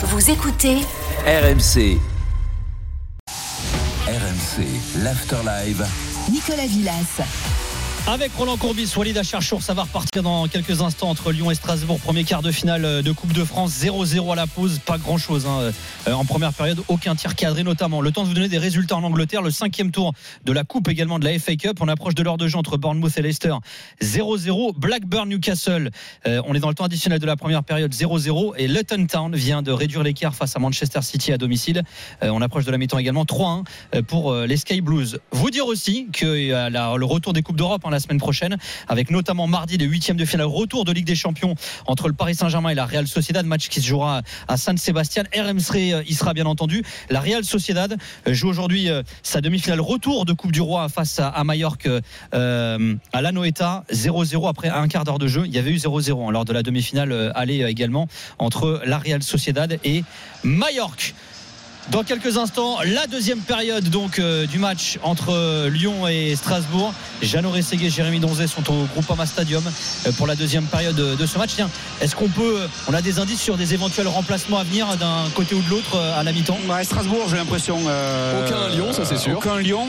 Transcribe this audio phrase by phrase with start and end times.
[0.00, 0.76] Vous écoutez
[1.26, 1.98] RMC.
[4.06, 4.64] RMC,
[5.02, 5.84] l'Afterlive.
[6.30, 7.20] Nicolas Villas.
[8.10, 12.00] Avec Roland Courbis, Walid Acharchour, ça va repartir dans quelques instants entre Lyon et Strasbourg.
[12.00, 15.44] Premier quart de finale de Coupe de France, 0-0 à la pause, pas grand chose
[15.44, 15.70] hein.
[16.08, 18.00] Euh, en première période, aucun tir cadré notamment.
[18.00, 20.14] Le temps de vous donner des résultats en Angleterre, le cinquième tour
[20.46, 21.76] de la Coupe également de la FA Cup.
[21.80, 23.52] On approche de l'heure de jeu entre Bournemouth et Leicester,
[24.00, 24.74] 0-0.
[24.78, 25.90] Blackburn Newcastle,
[26.26, 28.54] euh, on est dans le temps additionnel de la première période, 0-0.
[28.56, 31.82] Et Luton Town vient de réduire l'écart face à Manchester City à domicile.
[32.22, 33.64] Euh, on approche de la mi-temps également, 3-1
[34.04, 35.18] pour les Sky Blues.
[35.32, 39.48] Vous dire aussi que le retour des Coupes d'Europe hein, la semaine prochaine, avec notamment
[39.48, 41.56] mardi les huitièmes de finale, retour de Ligue des Champions
[41.86, 45.24] entre le Paris Saint-Germain et la Real Sociedad, match qui se jouera à San Sébastien.
[45.34, 46.84] RMC y sera bien entendu.
[47.10, 51.42] La Real Sociedad joue aujourd'hui euh, sa demi-finale retour de Coupe du Roi face à,
[51.42, 51.88] Majorque
[52.34, 55.42] euh, à la Noeta 0-0 après un quart d'heure de jeu.
[55.46, 58.06] Il y avait eu 0-0 hein, lors de la demi-finale euh, aller également
[58.38, 60.04] entre la Real Sociedad et
[60.44, 61.14] Majorque.
[61.90, 66.92] Dans quelques instants, la deuxième période donc euh, du match entre euh, Lyon et Strasbourg.
[67.22, 69.62] Jeannot Rességué et Jérémy Donzé sont au Groupama Stadium
[70.06, 71.52] euh, pour la deuxième période de ce match.
[71.56, 71.70] Tiens,
[72.02, 75.54] est-ce qu'on peut, on a des indices sur des éventuels remplacements à venir d'un côté
[75.54, 76.58] ou de l'autre à la mi-temps?
[76.68, 77.78] Ouais, Strasbourg, j'ai l'impression.
[77.78, 79.38] aucun Lyon, ça c'est sûr.
[79.38, 79.86] Aucun Lyon.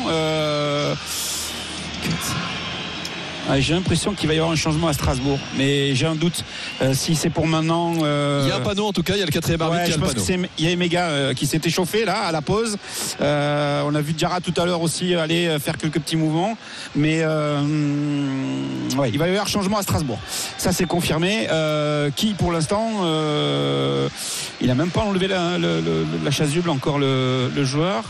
[3.58, 6.44] J'ai l'impression qu'il va y avoir un changement à Strasbourg, mais j'ai un doute
[6.81, 7.94] euh, si c'est pour maintenant.
[8.03, 9.86] Euh, il y a un panneau en tout cas, il y a le quatrième arbitre
[9.86, 9.97] qui a
[10.38, 12.77] le Il y a Emega euh, qui s'est échauffé là à la pause.
[13.20, 13.23] on
[13.95, 16.58] a vu Diarra tout à l'heure aussi aller faire quelques petits mouvements,
[16.95, 20.20] mais il va y avoir un changement à Strasbourg.
[20.58, 21.47] Ça c'est confirmé.
[22.16, 22.89] qui pour l'instant,
[24.61, 28.03] il n'a même pas enlevé la, chasuble encore le, joueur.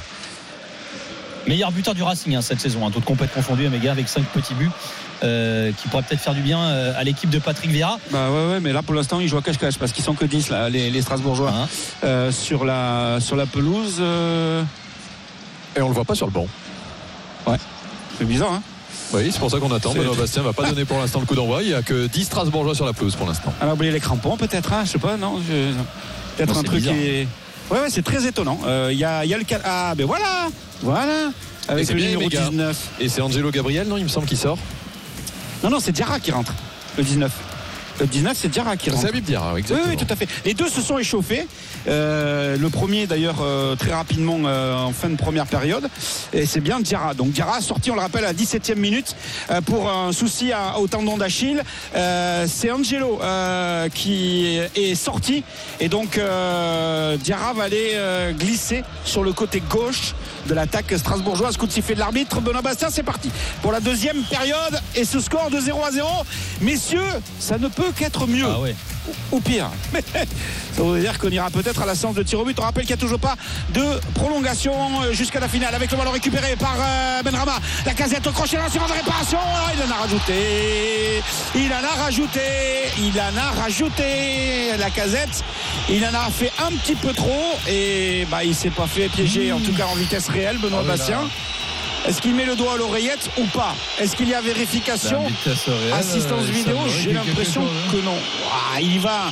[1.47, 4.53] Meilleur buteur du Racing hein, cette saison, hein, toute compète confondue, Emega avec 5 petits
[4.53, 4.69] buts.
[5.21, 7.99] Euh, qui pourrait peut-être faire du bien euh, à l'équipe de Patrick Vieira.
[8.09, 10.23] Bah ouais, ouais mais là pour l'instant ils jouent à cache-cache parce qu'ils sont que
[10.23, 11.67] 10 là, les, Strasbourgeois hein.
[12.05, 14.01] euh, sur, la, sur la pelouse.
[15.75, 16.47] Et on le voit pas sur le banc.
[17.45, 17.57] Ouais,
[18.17, 18.61] c'est bizarre hein
[19.11, 19.91] oui, c'est pour ça qu'on attend.
[19.93, 21.63] Benoît Bastien va pas donner pour l'instant le coup d'envoi.
[21.63, 23.51] Il n'y a que 10 Strasbourgeois sur la pelouse pour l'instant.
[23.59, 25.41] On a oublié les crampons peut-être, hein je sais pas, non
[26.37, 27.27] Peut-être un truc qui est.
[27.71, 28.59] Ouais, ouais, c'est très étonnant.
[28.89, 29.43] Il y, a, y, a, le.
[29.65, 30.47] Ah, ben voilà
[30.81, 31.31] Voilà
[31.67, 32.89] Avec le numéro 19.
[32.99, 34.59] Et c'est Angelo Gabriel, non Il me semble qu'il sort.
[35.63, 36.53] Non, non, c'est Diarra qui rentre,
[36.97, 37.48] le 19.
[37.99, 39.07] Le 19, c'est Diarra qui rentre.
[39.07, 39.89] Habib Diarra, exactement.
[39.89, 40.27] Oui, oui, tout à fait.
[40.45, 41.47] Les deux se sont échauffés.
[41.87, 45.89] Euh, le premier, d'ailleurs, euh, très rapidement euh, en fin de première période.
[46.31, 47.13] Et c'est bien Diarra.
[47.13, 49.15] Donc Diarra sorti, on le rappelle, à 17e minute
[49.65, 51.61] pour un souci au tendon d'Achille.
[51.93, 53.19] c'est Angelo
[53.93, 55.43] qui est sorti.
[55.79, 57.97] Et donc Diarra va aller
[58.37, 60.13] glisser sur le côté gauche
[60.47, 61.57] de l'attaque strasbourgeoise.
[61.57, 62.41] Coup de sifflet de l'arbitre.
[62.41, 63.29] Benoît Bastien, c'est parti
[63.61, 64.79] pour la deuxième période.
[64.95, 66.07] Et ce score de 0 à 0.
[66.61, 67.01] Messieurs,
[67.39, 68.45] ça ne peut qu'être mieux.
[68.45, 68.75] Ah ouais.
[69.31, 69.69] Ou pire.
[70.73, 72.57] Ça veut dire qu'on ira peut-être à la séance de tir au but.
[72.59, 73.35] On rappelle qu'il n'y a toujours pas
[73.73, 73.83] de
[74.13, 74.73] prolongation
[75.03, 77.59] euh, jusqu'à la finale avec le ballon récupéré par euh, Benrama.
[77.85, 79.39] La casette au crochet, la de réparation.
[79.41, 81.23] Ah, il en a rajouté.
[81.55, 82.39] Il en a rajouté.
[82.97, 84.77] Il en a rajouté.
[84.77, 85.43] La casette,
[85.89, 87.57] il en a fait un petit peu trop.
[87.67, 90.87] Et bah, il s'est pas fait piéger, en tout cas en vitesse réelle, Benoît oh
[90.87, 91.21] Bastien.
[92.07, 95.23] Est-ce qu'il met le doigt à l'oreillette ou pas Est-ce qu'il y a vérification
[95.93, 97.91] Assistance euh, vidéo J'ai l'impression hein.
[97.91, 98.15] que non.
[98.51, 99.31] Ah, il y va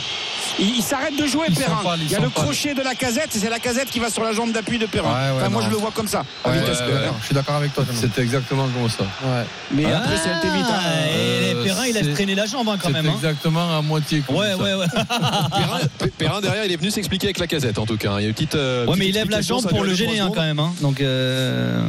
[0.59, 1.97] il, s'arrête de jouer, Perrin.
[2.01, 4.33] il y a le crochet de la casette, c'est la casette qui va sur la
[4.33, 5.49] jambe d'appui de Perrin.
[5.49, 6.23] moi, je le vois comme ça.
[6.45, 7.83] je suis d'accord avec toi.
[7.93, 9.05] C'était exactement comme ça.
[9.71, 10.65] Mais après, c'est vite.
[10.67, 10.79] Hein.
[11.15, 13.07] Et euh, Perrin, il laisse traîner la jambe hein, quand même.
[13.07, 13.13] Hein.
[13.15, 14.23] exactement à moitié.
[14.29, 16.09] ouais, ouais, ouais.
[16.17, 18.15] Perrin, derrière, il est venu s'expliquer avec la casette, en tout cas.
[18.19, 18.55] Il y a une petite.
[18.55, 20.61] Euh, ouais, mais il lève la jambe pour le gêner quand même.
[20.81, 21.81] Donc, euh,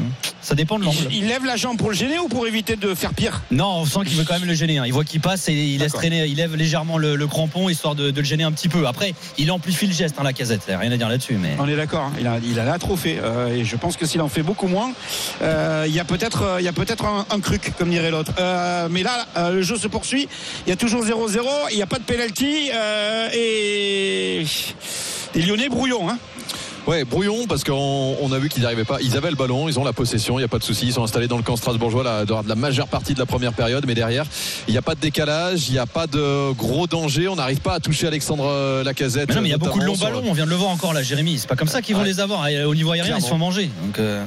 [0.48, 1.08] ça dépend de l'angle.
[1.10, 3.84] Il lève la jambe pour le gêner ou pour éviter de faire pire Non, on
[3.84, 4.80] sent qu'il veut quand même le gêner.
[4.86, 8.10] Il voit qu'il passe et il laisse traîner, il lève légèrement le crampon histoire de
[8.10, 8.86] le gêner un petit peu.
[8.86, 10.62] Après, il amplifie le geste, hein, la casette.
[10.66, 11.34] Rien à dire là-dessus.
[11.34, 11.54] Mais...
[11.58, 12.04] On est d'accord.
[12.04, 12.12] Hein.
[12.18, 13.18] Il a, il a la trophée.
[13.22, 14.92] Euh, et je pense que s'il en fait beaucoup moins,
[15.42, 18.32] euh, il y a peut-être euh, peut-être un, un, cruc, comme dirait l'autre.
[18.90, 20.28] mais là, le jeu se poursuit.
[20.66, 21.44] Il y a toujours 0-0.
[21.72, 22.70] Il n'y a pas de penalty.
[23.34, 24.44] et
[25.34, 26.08] les Lyonnais brouillons.
[26.08, 26.18] Hein.
[26.88, 28.96] Ouais, brouillon parce qu'on a vu qu'ils n'arrivaient pas.
[29.02, 30.86] Ils avaient le ballon, ils ont la possession, il n'y a pas de souci.
[30.86, 33.52] Ils sont installés dans le camp strasbourgeois là, de la majeure partie de la première
[33.52, 34.24] période, mais derrière,
[34.68, 37.28] il n'y a pas de décalage, il n'y a pas de gros danger.
[37.28, 39.28] On n'arrive pas à toucher Alexandre euh, Lacazette.
[39.28, 40.22] Mais non, mais il y a beaucoup de longs ballons.
[40.24, 41.36] On vient de le voir encore là, Jérémy.
[41.36, 42.48] C'est pas comme ça qu'ils vont les avoir.
[42.66, 43.70] au niveau aérien, ils se font manger.
[43.84, 43.98] Donc.
[43.98, 44.24] Euh,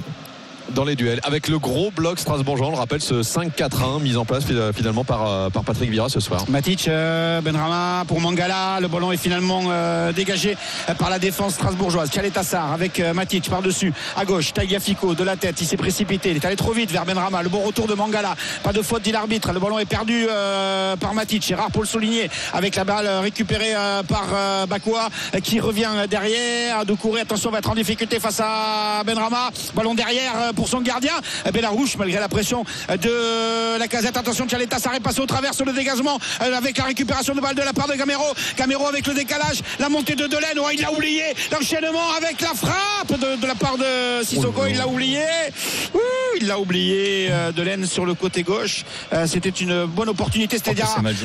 [0.74, 1.20] dans les duels.
[1.24, 4.46] Avec le gros bloc strasbourgeois, on le rappelle, ce 5-4-1 mis en place
[4.76, 6.44] finalement par, euh, Patrick Vira ce soir.
[6.50, 8.80] Matic, euh, Benrama pour Mangala.
[8.80, 10.58] Le ballon est finalement euh, dégagé
[10.98, 12.10] par la défense strasbourgeoise.
[12.34, 13.94] Tassar avec Matic par-dessus.
[14.16, 15.60] À gauche, Tagliafico de la tête.
[15.60, 16.32] Il s'est précipité.
[16.32, 17.42] Il est allé trop vite vers Benrama.
[17.42, 18.36] Le bon retour de Mangala.
[18.64, 19.52] Pas de faute, dit l'arbitre.
[19.52, 20.28] Le ballon est perdu
[21.00, 21.44] par Matic.
[21.44, 22.30] C'est rare pour le souligner.
[22.54, 23.74] Avec la balle récupérée
[24.08, 25.10] par Bakoua
[25.44, 26.86] qui revient derrière.
[26.86, 27.24] De courir.
[27.24, 29.50] Attention, va être en difficulté face à Benrama.
[29.76, 31.14] Ballon derrière euh, pour son gardien.
[31.48, 34.16] Euh, Bellarouche, malgré la pression de la casette.
[34.16, 37.56] Attention, Tassar est passé au travers sur le dégagement euh, avec la récupération de balle
[37.56, 38.24] de la part de Gamero.
[38.56, 39.62] Gamero avec le décalage.
[39.80, 40.60] La montée de Delaine.
[40.60, 44.68] Oh, il a oublié l'enchaînement avec la frappe de, de la part de Sissoko.
[44.70, 45.24] Il l'a oublié.
[45.96, 46.00] Ouh,
[46.40, 47.30] il l'a oublié.
[47.32, 48.86] euh, Delaine sur le côté gauche.
[49.14, 50.60] Euh, C'était une bonne opportunité.
[50.60, 51.16] Qui, Oh, man,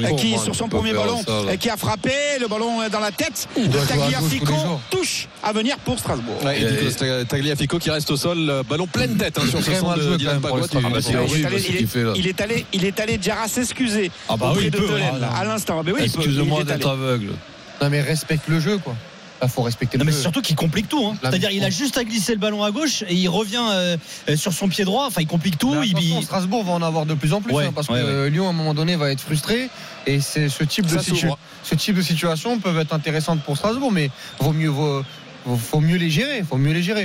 [0.44, 2.12] sur son premier ballon, ça, qui a frappé.
[2.40, 4.54] Le ballon dans la tête de Tagliafico.
[4.90, 6.42] Touche à venir pour Strasbourg.
[6.42, 8.86] Ouais, et Et- Nicolas Tag- Tagliafico qui reste au sol, ballon
[9.16, 12.40] pleine tête hein, sur ce centre de Dylan tu- C'est il, est allé, il, est,
[12.40, 15.28] allé, il est allé Diarra s'excuser Ah bah auprès oui, il de Delaine, hein.
[15.34, 15.82] à l'instant.
[15.84, 16.78] Mais oui, Excuse-moi il est allé.
[16.78, 17.32] d'être aveugle.
[17.80, 18.94] Non mais respecte le jeu quoi.
[19.42, 21.04] Il faut respecter Non le mais c'est surtout qu'il complique tout.
[21.06, 21.16] hein.
[21.22, 23.96] C'est-à-dire il a juste à glisser le ballon à gauche et il revient euh,
[24.30, 25.04] euh, sur son pied droit.
[25.06, 25.74] Enfin il complique tout.
[25.84, 28.46] Il, Strasbourg va en avoir de plus en plus Ouais, hein, parce ouais, que Lyon
[28.46, 29.68] à un moment donné va être frustré
[30.06, 31.28] et c'est ce type de situ-
[31.62, 34.10] ce type de situation peuvent être intéressantes pour Strasbourg mais
[34.40, 35.02] vaut mieux vaut-
[35.58, 37.04] faut mieux les gérer, faut mieux les gérer.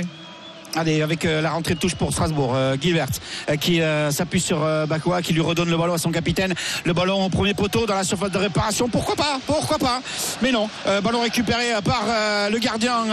[0.74, 3.08] Allez, avec euh, la rentrée de touche pour Strasbourg, euh, Gilbert
[3.50, 6.54] euh, qui s'appuie sur Bakoua, qui lui redonne le ballon à son capitaine.
[6.84, 8.88] Le ballon au premier poteau dans la surface de réparation.
[8.88, 9.38] Pourquoi pas?
[9.46, 10.00] Pourquoi pas?
[10.40, 10.68] Mais non.
[11.02, 12.04] Ballon récupéré par
[12.50, 13.04] le gardien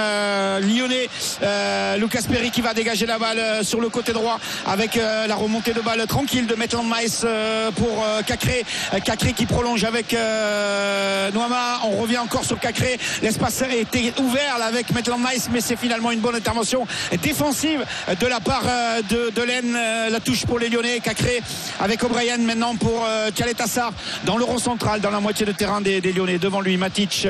[0.62, 1.10] lyonnais,
[1.98, 5.82] Lucas Perry, qui va dégager la balle sur le côté droit avec la remontée de
[5.82, 7.26] balle tranquille de Maitland Mice
[7.76, 8.66] pour Cacré.
[9.04, 10.14] Cacré qui prolonge avec
[11.34, 11.80] Noama.
[11.86, 13.00] On revient encore sur Cacré.
[13.22, 16.86] L'espace était ouvert avec Maitland Mice, mais c'est finalement une bonne intervention
[17.22, 19.76] défensive de la part euh, de, de Laine.
[19.76, 21.00] Euh, La touche pour les Lyonnais.
[21.00, 21.42] Cacré
[21.80, 23.92] avec O'Brien maintenant pour euh, Tassar
[24.26, 26.38] dans le rond central, dans la moitié de terrain des, Lyonnais.
[26.38, 27.28] Devant lui, Matic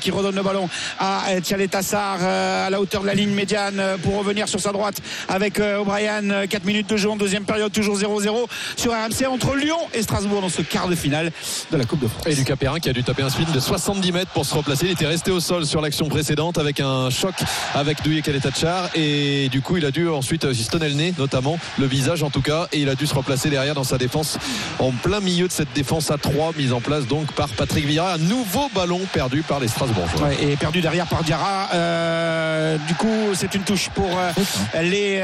[0.00, 0.68] qui redonne le ballon
[1.00, 1.24] à
[1.70, 4.96] Tassar euh, à la hauteur de la ligne médiane pour revenir sur sa droite
[5.28, 6.46] avec O'Brien.
[6.46, 8.46] 4 minutes de jeu en deuxième période, toujours 0-0
[8.76, 11.32] sur RMC entre Lyon et Strasbourg dans ce quart de finale
[11.72, 12.24] de la Coupe de France.
[12.26, 14.86] Et Lucas Perrin qui a dû taper un de 70 mètres pour se replacer.
[14.86, 17.34] Il était resté au sol sur l'action précédente avec un choc
[17.74, 21.14] avec Douye Kaletachar et du coup il a dû ensuite euh, se tenir le nez
[21.16, 23.96] notamment, le visage en tout cas et il a dû se replacer derrière dans sa
[23.96, 24.36] défense
[24.78, 28.14] en plein milieu de cette défense à 3 mise en place donc par Patrick Vieira.
[28.14, 30.34] Un nouveau ballon perdu par les Strasbourgeois.
[30.42, 31.70] Et perdu derrière par Diarra.
[31.72, 35.20] Euh, du coup, c'est une touche pour euh, les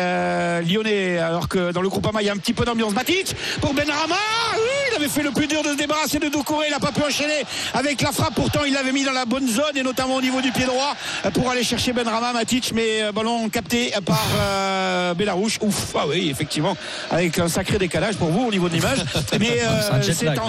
[0.67, 1.19] Lyonnais.
[1.19, 2.95] Alors que dans le groupe AMA, il y a un petit peu d'ambiance.
[2.95, 4.17] Matic pour Benrama.
[4.57, 6.67] Oui, il avait fait le plus dur de se débarrasser de Doucouré.
[6.69, 7.45] Il n'a pas pu enchaîner
[7.75, 8.35] avec la frappe.
[8.35, 10.95] Pourtant, il l'avait mis dans la bonne zone et notamment au niveau du pied droit
[11.35, 12.33] pour aller chercher Benrama.
[12.33, 15.59] Matic, mais ballon capté par euh, Bellarouche.
[15.61, 16.77] Ouf, ah oui, effectivement,
[17.11, 18.99] avec un sacré décalage pour vous au niveau de l'image.
[19.39, 20.49] Mais c'est un euh, jet c'est en-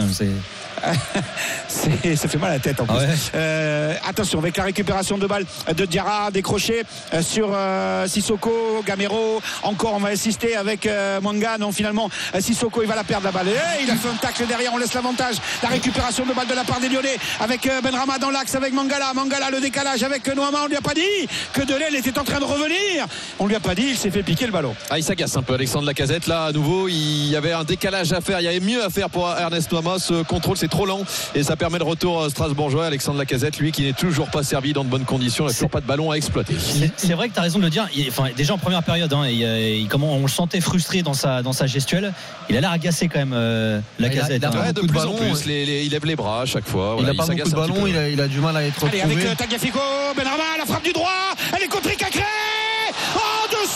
[1.68, 2.96] ça fait mal à la tête en plus.
[2.98, 3.16] Ah ouais.
[3.36, 6.84] Euh, attention avec la récupération de balle de Diarra décroché
[7.14, 9.42] euh, sur euh, Sissoko, Gamero.
[9.64, 11.58] Encore on va insister avec euh, Manga.
[11.58, 12.10] Non finalement
[12.40, 13.48] Sissoko il va la perdre la balle.
[13.48, 14.72] Et il a fait un tacle derrière.
[14.74, 15.36] On laisse l'avantage.
[15.62, 19.14] La récupération de balle de la part des Lyonnais avec Benrama dans l'axe avec Mangala.
[19.14, 20.60] Mangala le décalage avec Noama.
[20.66, 23.06] On lui a pas dit que Delel était en train de revenir.
[23.40, 23.88] On lui a pas dit.
[23.90, 24.76] Il s'est fait piquer le ballon.
[24.90, 28.14] Ah, il s'agace un peu Alexandre Lacazette là à nouveau il y avait un décalage
[28.14, 30.86] à faire il y avait mieux à faire pour Ernest Noama ce contrôle c'est trop
[30.86, 31.02] lent
[31.36, 34.74] et ça permet le retour euh, strasbourgeois Alexandre Lacazette lui qui n'est toujours pas servi
[34.74, 36.56] dans de bonnes conditions il n'a toujours pas de ballon à exploiter
[36.98, 37.88] C'est- vrai que tu as raison de le dire.
[37.96, 41.02] Il- enfin, déjà en première période, hein, il, euh, il- comment on le sentait frustré
[41.02, 42.14] dans sa, dans sa gestuelle.
[42.50, 44.38] Il a l'air agacé quand même, euh, la Il a- casette.
[44.42, 45.34] il a pas Ouais, de plus en plus ouais.
[45.46, 47.68] les- les- il lève les bras à chaque fois il voilà, a pas s'agace beaucoup
[47.72, 47.90] de peu.
[47.90, 49.80] il a, il a du mal à être Allez avec euh, Tagliafico,
[50.16, 51.10] Benrama, la frappe du droit.
[51.56, 52.22] Elle est contrée Cacré.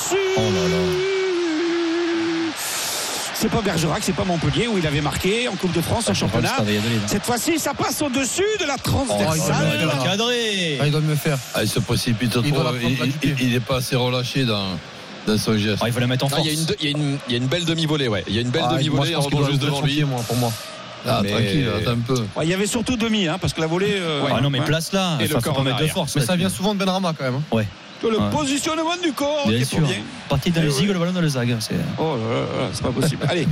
[0.09, 0.27] En dessus.
[0.37, 0.83] Oh là là.
[3.33, 6.13] C'est pas Bergerac, c'est pas Montpellier où il avait marqué en Coupe de France en
[6.15, 6.53] championnat.
[7.05, 9.77] Cette fois-ci, ça passe au-dessus de la Oh, il transversale.
[9.79, 10.03] doit le faire.
[10.03, 10.77] Cadré.
[10.81, 11.37] Ah, il doit mieux faire.
[11.53, 12.41] Ah, il se précipite trop.
[12.43, 13.47] Il doit la Il, prendre là du il- pied.
[13.47, 14.65] il est pas assez relâché dans,
[15.27, 15.77] dans son geste.
[15.81, 16.47] Ah, il faut la mettre en Ah, force.
[16.47, 18.63] il, y a une, y y a belle demi-volée ouais il y a une belle
[18.65, 20.51] Ah, demi-volée doit juste devant lui pied, moi, pour moi.
[21.07, 22.15] Ah, mais- tranquille, attends un peu.
[22.35, 23.97] Ouais, il y avait surtout demi, hein, parce que la volée.
[23.99, 24.65] euh, Ah non, mais ouais.
[24.65, 25.11] place là.
[25.11, 25.93] Et Enfin, le faut corps pas en mettre de arrière.
[25.93, 26.15] force.
[26.15, 27.35] Mais ça vient souvent de Benrama quand même.
[27.53, 27.61] hein.
[28.01, 28.29] Que le Ouais.
[28.31, 29.79] positionnement du corps Bien sûr.
[29.79, 29.95] bien.
[30.29, 31.55] Parti dans le zig, le ballon dans le zag.
[31.59, 33.25] c'est- Oh là là là, c'est pas possible.
[33.29, 33.47] Allez,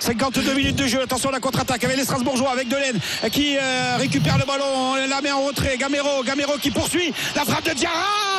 [0.00, 1.00] 52 minutes de jeu.
[1.02, 2.98] Attention à la contre-attaque avec les Strasbourgeois, avec Delaine
[3.30, 5.76] qui euh, récupère le ballon, on la met en retrait.
[5.78, 7.94] Gamero, Gamero qui poursuit la frappe de Diarra.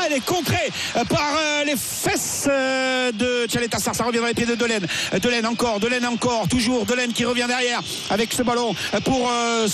[0.05, 3.95] Elle est contrée euh, par euh, les fesses euh, de Tchaletassar.
[3.95, 4.85] Ça revient dans les pieds de Delaine.
[5.21, 9.29] Delaine encore, Delaine encore, toujours Delaine qui revient derrière avec ce ballon pour.
[9.31, 9.67] Euh,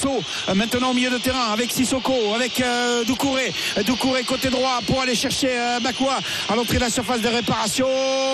[0.55, 2.63] Maintenant au milieu de terrain avec Sissoko, avec
[3.05, 3.53] Doucouré.
[3.86, 5.50] Doucouré côté droit pour aller chercher
[5.81, 6.17] Bakwa
[6.50, 7.88] à l'entrée de la surface de réparation.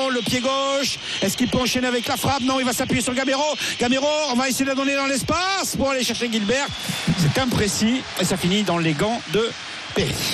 [0.10, 0.98] Le pied gauche.
[1.22, 2.42] Est-ce qu'il peut enchaîner avec la frappe?
[2.42, 3.44] Non, il va s'appuyer sur Gamero.
[3.80, 6.68] Gamero, on va essayer de la donner dans l'espace pour aller chercher Gilbert.
[7.18, 9.50] C'est imprécis et ça finit dans les gants de.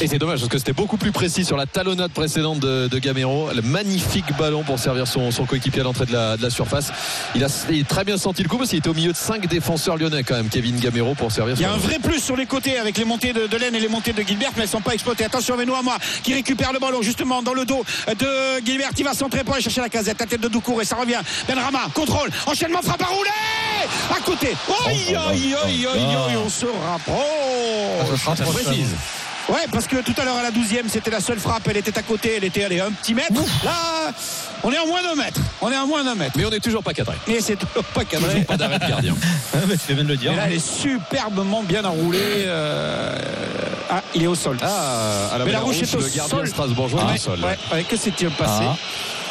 [0.01, 2.99] Et c'est dommage parce que c'était beaucoup plus précis sur la talonnade précédente de, de
[2.99, 3.49] Gamero.
[3.53, 6.91] Le magnifique ballon pour servir son, son coéquipier à l'entrée de la, de la surface.
[7.35, 9.17] Il a, il a très bien senti le coup parce qu'il était au milieu de
[9.17, 11.99] cinq défenseurs lyonnais quand même, Kevin Gamero, pour servir Il y a son- un vrai
[11.99, 14.61] plus sur les côtés avec les montées de Delaine et les montées de Gilbert, mais
[14.63, 15.25] elles ne sont pas exploitées.
[15.25, 18.91] Attention, Benoît moi qui récupère le ballon justement dans le dos de Gilbert.
[18.97, 20.19] Il va centrer pour aller chercher la casette.
[20.19, 21.19] La tête de Doucouré, ça revient.
[21.47, 23.29] Benrama, contrôle, enchaînement, frappe à rouler
[24.11, 24.49] À côté.
[24.87, 28.17] Aïe, aïe, aïe, aïe, aïe, on se rapproche.
[28.25, 28.89] Ça se rapproche, précise.
[29.47, 31.67] Ouais, parce que tout à l'heure à la 12e, c'était la seule frappe.
[31.69, 33.33] Elle était à côté, elle était allée un petit mètre.
[33.63, 34.11] Là,
[34.63, 35.39] on est en moins d'un mètre.
[35.61, 36.33] On est en moins d'un mètre.
[36.37, 37.15] Mais on n'est toujours pas cadré.
[37.27, 38.41] Et c'est toujours pas cadré.
[38.41, 39.15] Pas d'arrêt de gardien.
[39.53, 40.31] Ouais, tu fais bien de le dire.
[40.33, 42.19] Et là, elle est superbement bien enroulée.
[42.45, 43.17] euh,
[43.89, 44.57] Ah, il est au sol.
[44.61, 46.47] Ah, à la Mais la Rouge est au le gardien sol.
[46.47, 47.39] strasbourgeois ouais, au sol.
[47.43, 48.75] ouais, ouais, que s'est-il passé Ah.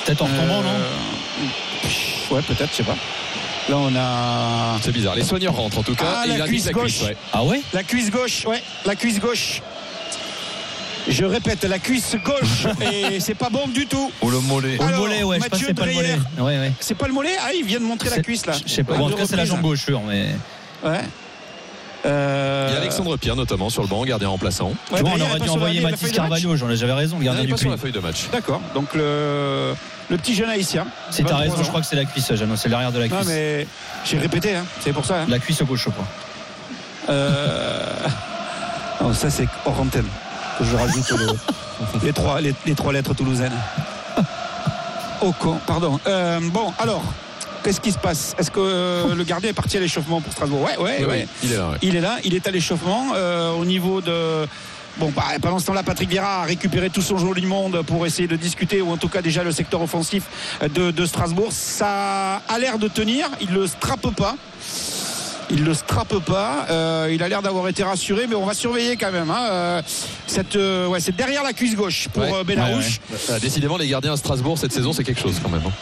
[0.04, 2.96] Peut-être en retombant, non Euh, Ouais, peut-être, je sais pas.
[3.68, 5.14] Là, on a C'est bizarre.
[5.14, 6.04] Les soigneurs rentrent en tout cas.
[6.22, 7.08] Ah, et la il cuisse la cuisse, gauche.
[7.08, 7.16] ouais.
[7.32, 7.62] Ah ouais?
[7.72, 8.44] La cuisse gauche.
[8.46, 9.62] Ouais, la cuisse gauche.
[11.08, 12.66] Je répète, la cuisse gauche.
[12.92, 14.10] et c'est pas bon du tout.
[14.22, 14.76] Ou le mollet.
[14.78, 16.16] Ou le Alors, mollet, ouais, je Mathieu c'est pas le mollet.
[16.16, 16.22] Dreyer.
[16.38, 16.72] Ouais, ouais.
[16.80, 18.52] C'est pas le mollet Ah, il vient de montrer la C'est- cuisse là.
[18.66, 18.94] Je sais pas.
[18.96, 20.26] Bon, en tout cas, c'est la jambe gauche, sûr, mais.
[20.84, 21.00] Ouais.
[22.06, 24.68] Euh, Il y a Alexandre Pierre notamment sur le banc, gardien remplaçant.
[24.68, 26.12] ouais, tu vois, on aurait dû envoyer Mathis.
[26.12, 28.28] Carvalho, j'en ai- j'avais raison, le gardien du pas sur la feuille de match.
[28.30, 28.60] D'accord.
[28.74, 29.74] Donc le,
[30.08, 30.86] le petit jeune haïtien.
[31.10, 31.62] T'as 23 raison, ans.
[31.64, 33.28] je crois que c'est la cuisse, Jeannot, c'est l'arrière de la Non cuisse.
[33.28, 33.66] mais
[34.04, 34.64] j'ai répété, hein.
[34.80, 35.22] c'est pour ça.
[35.22, 35.26] hein.
[35.28, 36.06] La cuisse gauche, je crois.
[37.10, 37.86] Euh...
[39.00, 40.06] Non, ça c'est hors antenne.
[40.58, 41.26] Que je rajoute le-
[42.04, 43.52] les, trois, les, les trois lettres toulousaines.
[45.20, 45.98] Oh con, pardon.
[46.06, 47.02] Euh, bon, alors,
[47.64, 48.36] qu'est-ce qui se passe?
[48.38, 50.62] Est-ce que euh, le gardien est parti à l'échauffement pour Strasbourg?
[50.62, 51.26] Ouais, ouais, Oui, ouais.
[51.26, 51.68] oui, il est là.
[51.70, 51.76] ouais.
[51.82, 54.46] Il est là, il est à l'échauffement euh, au niveau de.
[54.98, 58.28] Bon, bah, pendant ce temps-là, Patrick Vieira a récupéré tout son joli monde pour essayer
[58.28, 60.22] de discuter, ou en tout cas déjà le secteur offensif
[60.62, 61.48] de, de Strasbourg.
[61.50, 64.36] Ça a l'air de tenir, il ne le strappe pas.
[65.50, 66.66] Il ne le strappe pas.
[66.70, 69.30] Euh, il a l'air d'avoir été rassuré, mais on va surveiller quand même.
[69.30, 69.46] hein.
[69.50, 69.82] Euh,
[70.26, 72.44] cette, euh, ouais, c'est derrière la cuisse gauche pour Ouais.
[72.44, 73.00] Benarouche.
[73.40, 75.62] Décidément, les gardiens à Strasbourg cette saison, c'est quelque chose quand même.
[75.66, 75.72] hein.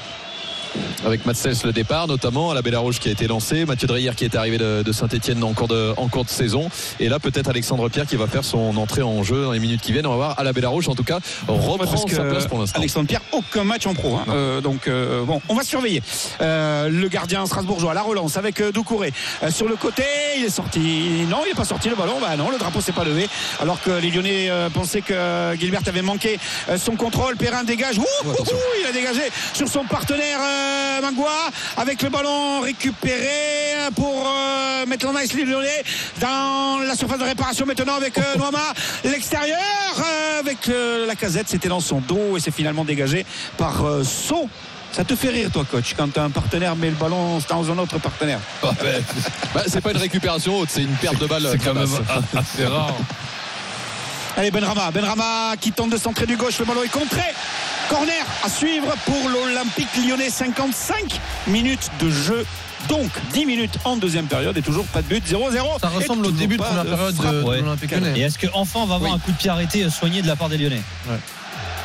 [1.05, 4.25] Avec Matsels le départ, notamment à la Bellarouge qui a été lancé, Mathieu Dreyer qui
[4.25, 6.69] est arrivé de, Saint-Etienne en cours de, en cours de saison,
[7.01, 9.81] et là peut-être Alexandre Pierre qui va faire son entrée en jeu dans les minutes
[9.81, 10.07] qui viennent.
[10.07, 11.19] On va voir à la Bellarouge en tout cas
[11.49, 12.79] reprend sa place pour l'instant.
[12.79, 14.17] Alexandre Pierre, aucun match en pro.
[14.17, 14.25] hein.
[14.29, 16.03] Euh, donc euh, bon, on va surveiller.
[16.41, 19.13] Euh, le gardien strasbourgeois, la relance avec Doucouré.
[19.51, 20.05] Sur le côté,
[20.37, 21.27] il est sorti.
[21.29, 22.19] Non, il n'est pas sorti le ballon.
[22.21, 23.29] Bah non, le drapeau s'est pas levé.
[23.61, 26.39] Alors que les Lyonnais pensaient que Gilbert avait manqué
[26.77, 27.37] son contrôle.
[27.37, 27.99] Perrin dégage.
[27.99, 30.39] Ouh, ouh, ouh, il a dégagé sur son partenaire
[31.03, 35.85] Mangua avec le ballon récupéré pour euh, mettre en ice Lyonnais
[36.21, 38.59] dans la surface de réparation maintenant avec euh, Noama
[39.05, 39.59] l'extérieur
[39.99, 43.25] euh, avec euh, la casette c'était dans son dos et c'est finalement dégagé
[43.57, 44.49] par euh, So
[44.93, 47.99] ça te fait rire toi coach quand un partenaire met le ballon dans un autre
[47.99, 48.41] partenaire?
[48.63, 49.03] Ah, ben,
[49.55, 51.47] Bah, c'est pas une récupération haute, c'est une perte de balle.
[51.51, 51.89] C'est quand même
[52.35, 52.95] assez rare.
[54.39, 57.23] Allez Benrama, Benrama qui tente de centrer du gauche, le ballon est contré.
[57.89, 62.45] Corner à suivre pour l'Olympique lyonnais, 55 minutes de jeu.
[62.89, 65.81] Donc 10 minutes en deuxième période et toujours pas de but, 0-0.
[65.81, 67.61] Ça ressemble au début de première période de, de Ouais.
[67.61, 69.17] l'Olympique Et est-ce qu'enfin on va avoir Oui.
[69.17, 70.83] un coup de pied arrêté soigné de la part des Lyonnais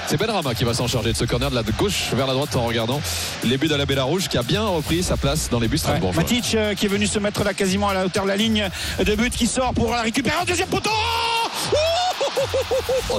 [0.08, 2.56] C'est Benrama qui va s'en charger de ce corner de la gauche vers la droite
[2.56, 3.02] en regardant
[3.44, 5.80] les buts de la Bellarouge qui a bien repris sa place dans les buts Ouais,
[5.80, 6.22] strasbourgeois.
[6.24, 8.70] Matic euh, qui est venu se mettre là quasiment à la hauteur de la ligne
[9.04, 10.90] de but qui sort pour la récupérer deuxième poteau
[11.74, 11.78] Oh,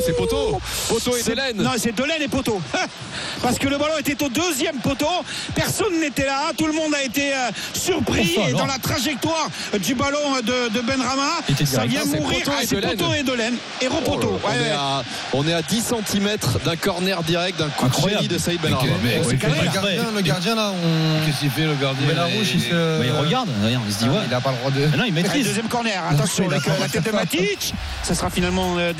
[0.05, 2.61] c'est Poteau Poteau et Delaine Non, c'est Delaine et Poteau.
[3.43, 5.07] Parce que le ballon était au deuxième poteau.
[5.55, 6.53] Personne n'était là.
[6.57, 9.49] Tout le monde a été euh, surpris dans la trajectoire
[9.83, 11.41] du ballon de, de Benrama.
[11.65, 12.39] Ça vient mourir.
[12.45, 12.81] Poteau Ah, et.
[12.97, 13.55] Poteau et Delaine.
[13.81, 14.39] Et repoteau.
[14.43, 14.71] on, Ouais, est ouais.
[14.77, 15.03] à,
[15.33, 18.23] on est à 10 cm d'un corner direct, d'un coup Incroyable.
[18.29, 18.93] de génie de Saïd Benrama.
[19.29, 21.27] C'est carré, Le gardien, le gardien là, on.
[21.27, 22.71] Qu'est-ce qu'il fait le gardien Bellarouche, il se.
[22.99, 23.49] Bah, Il regarde,
[23.87, 24.17] il se dit ouais.
[24.29, 24.87] Il a pas le droit de.
[24.91, 25.47] Mais non, il maîtrise.
[25.47, 28.93] deuxième corner, attention avec euh, la tête de Matic, ça sera finalement euh,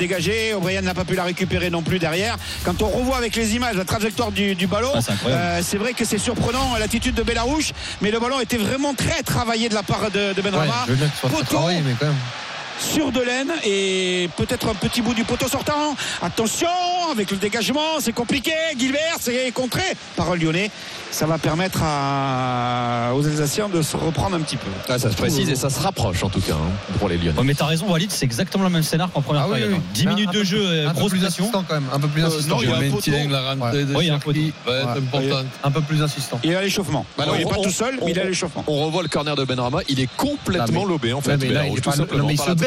[0.53, 2.37] O'Brien n'a pas pu la récupérer non plus derrière.
[2.63, 5.77] Quand on revoit avec les images la trajectoire du, du ballon, Ah, c'est euh, c'est
[5.77, 9.69] vrai que c'est surprenant euh, l'attitude de Bellarouche, mais le ballon était vraiment très travaillé
[9.69, 11.57] de la part de, de Ouais, Poteau.
[11.85, 12.15] mais quand même.
[12.79, 15.95] Sur Delaine et peut-être un petit bout du poteau sortant.
[16.21, 16.67] Attention,
[17.11, 18.51] avec le dégagement, c'est compliqué.
[18.77, 19.83] Gilbert, c'est contré
[20.15, 20.69] par un Lyonnais.
[21.11, 24.67] Ça va permettre à- aux Alsaciens de se reprendre un petit peu.
[24.89, 27.37] Ah, ça se précise et ça se rapproche en tout cas hein, pour les Lyonnais.
[27.37, 29.71] Ouais, mais t'as raison, Walid, c'est exactement le même scénar qu'en première Ah oui, période.
[29.73, 29.77] oui.
[29.79, 29.91] hein.
[29.93, 31.43] 10 Un- minutes un de peu jeu, euh, un peu grosse plus pression.
[31.43, 32.55] insistant quand même, un peu plus Euh, insistant.
[32.55, 33.11] non, il y a un poteau.
[33.11, 34.19] la de Oui, a Ouais.
[35.71, 36.39] peu plus insistant.
[36.43, 37.05] Il est à l'échauffement.
[37.17, 38.63] Bah il n'est on- pas tout seul, on- mais il est à l'échauffement.
[38.67, 41.37] On revoit le corner de Benrama, il est complètement lobé en fait.
[41.41, 41.51] Il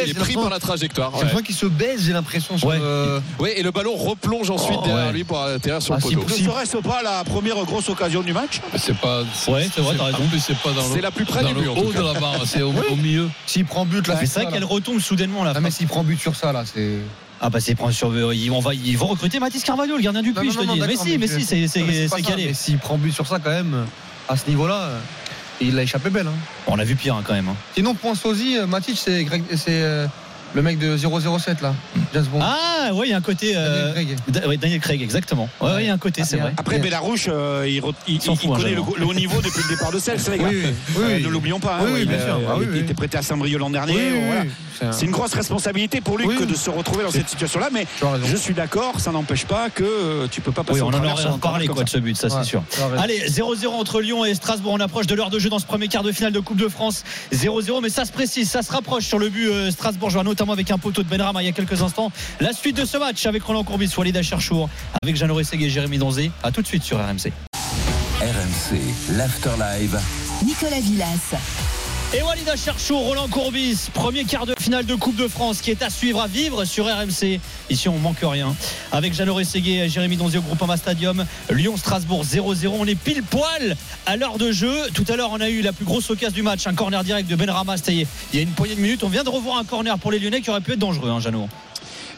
[0.03, 1.13] il baisse, est pris par la trajectoire.
[1.15, 1.21] Ouais.
[1.21, 2.57] l'impression qu'il se baisse, j'ai l'impression.
[2.59, 2.79] sur Ouais.
[2.79, 5.13] le- Oui, et le ballon replonge ensuite Oh, derrière ouais.
[5.13, 6.29] lui pour atterrir sur Ah, le si, poteau.
[6.39, 8.61] Ne serait-ce pas la première grosse occasion du match?
[8.77, 9.23] C'est pas.
[9.49, 10.19] Ouais, c'est vrai, t'as raison.
[10.39, 12.41] c'est pas dans C'est la plus près dans du le but, haut de la barre,
[12.47, 13.29] c'est au, milieu.
[13.47, 14.67] S'il prend but là, Mais c'est vrai ça, qu'elle là.
[14.67, 15.53] retombe soudainement là.
[15.55, 16.99] Ah, mais s'il prend but sur ça là, c'est.
[17.39, 20.33] Ah bah c'est prend sur ils vont, ils vont recruter Mathis Carvalho, le gardien du
[20.33, 20.81] non, je te dis.
[20.81, 22.47] Mais si, mais si, c'est calé.
[22.47, 23.87] Mais s'il prend but sur ça quand même,
[24.29, 24.89] à ce niveau-là,
[25.61, 26.27] il l'a échappé belle.
[26.27, 26.35] hein.
[26.67, 27.49] On a vu pire hein, quand même.
[27.49, 27.57] hein.
[27.75, 29.27] Sinon, point sosie, euh, Matic, c'est
[29.69, 30.07] euh,
[30.57, 31.75] le mec de 007 là.
[32.15, 32.41] James Bond.
[32.43, 33.53] Ah ouais, il y a un côté.
[33.55, 34.17] euh, Daniel Craig.
[34.29, 35.49] Da- ouais, Daniel Craig, exactement.
[35.61, 36.53] Ouais, ouais, il y a un côté, Ah, c'est vrai.
[36.57, 36.85] Après, Bien.
[36.85, 39.69] Bélarouche, euh, il, re- il- s'en il fout, hein, connaît le, haut niveau depuis le
[39.77, 40.45] départ de Cels, les gars.
[40.49, 41.75] Oui, oui, oui, Euh, ne l'oublions pas.
[41.77, 42.41] hein, Oui, oui, il, bien euh, sûr.
[42.51, 43.93] Ah, il était prêté à Saint-Brieuc l'an dernier.
[43.93, 44.41] Oui, oui, voilà.
[44.43, 44.51] oui.
[44.79, 47.29] C'est un- C'est une grosse responsabilité pour lui Oui, que de se retrouver dans cette
[47.29, 47.69] situation-là.
[47.73, 47.87] Mais
[48.25, 51.05] je suis d'accord, ça n'empêche pas que euh, tu peux pas passer Oui, on en
[51.05, 52.63] aurait parlé quoi de ce but, ça c'est sûr.
[52.99, 54.73] Allez, 0-0 entre Lyon et Strasbourg.
[54.73, 56.69] On approche de l'heure de jeu dans ce premier quart de finale de Coupe de
[56.69, 57.05] France.
[57.33, 60.71] 0-0, mais ça se précise, ça se rapproche sur le but euh, strasbourgeois, notamment avec
[60.71, 62.11] un poteau de Benrama il y a quelques instants.
[62.41, 64.69] La suite de ce match avec Roland Courbis, Walid Acharchour,
[65.03, 66.31] avec Jeannot Rességué et Jérémy Donzé.
[66.43, 67.33] A tout de suite sur RMC.
[68.21, 68.81] RMC,
[69.17, 70.01] l'Afterlive.
[70.45, 71.76] Nicolas Villas.
[72.15, 75.83] Et Walid Acharchour, Roland Courbis, premier quart de finale de Coupe de France qui est
[75.83, 77.41] à suivre, à vivre sur RMC.
[77.69, 78.55] Ici, on manque rien.
[78.93, 81.27] Avec Jeannot Rességué et Jérémy Donzé au Groupama Stadium.
[81.51, 82.69] Lyon-Strasbourg 0-0.
[82.79, 84.73] On est pile poil à l'heure de jeu.
[84.95, 86.67] Tout à l'heure, on a eu la plus grosse occasion du match.
[86.69, 87.77] Un corner direct de Benrama.
[87.77, 89.03] C'était il y a une poignée de minutes.
[89.03, 91.19] On vient de revoir un corner pour les Lyonnais qui aurait pu être dangereux, hein,
[91.19, 91.49] Jeannot.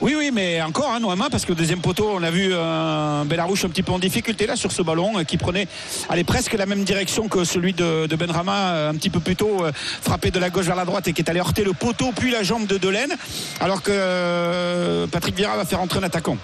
[0.00, 3.64] Oui, oui, mais encore un Noama parce que deuxième poteau, on a vu un Bellarouche
[3.64, 5.66] un petit peu en difficulté là sur ce ballon euh, qui prenait
[6.08, 9.34] allez, presque la même direction que celui de, de Benrama euh, un petit peu plus
[9.34, 11.72] tôt, euh, frappé de la gauche vers la droite et qui est allé heurter le
[11.72, 13.12] poteau puis la jambe de Delaine,
[13.60, 16.36] alors que euh, Patrick Vieira va faire entrer un attaquant.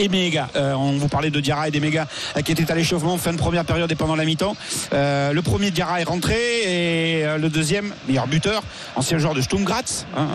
[0.00, 2.74] Et Méga, Euh, on vous parlait de Diarra et des Méga euh, qui étaient à
[2.74, 4.56] l'échauffement fin de première période et pendant la mi-temps.
[4.92, 8.62] Euh, le premier Diarra est rentré et le deuxième, meilleur buteur,
[8.94, 10.28] ancien joueur de Sturm Graz, hein,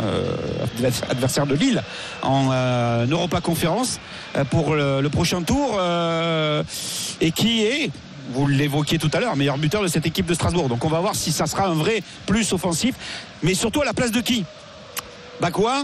[0.64, 1.82] advers- adversaire de Lille
[2.24, 2.52] en
[3.10, 4.00] Europa Conférence
[4.52, 5.80] pour le, le prochain tour
[7.22, 7.90] et qui est
[8.34, 10.70] vous l'évoquiez tout à l'heure, meilleur buteur de cette équipe de Strasbourg.
[10.70, 12.96] Donc on va voir si ça sera un vrai plus offensif,
[13.44, 14.46] mais surtout à la place de qui?
[15.42, 15.84] Bakwa?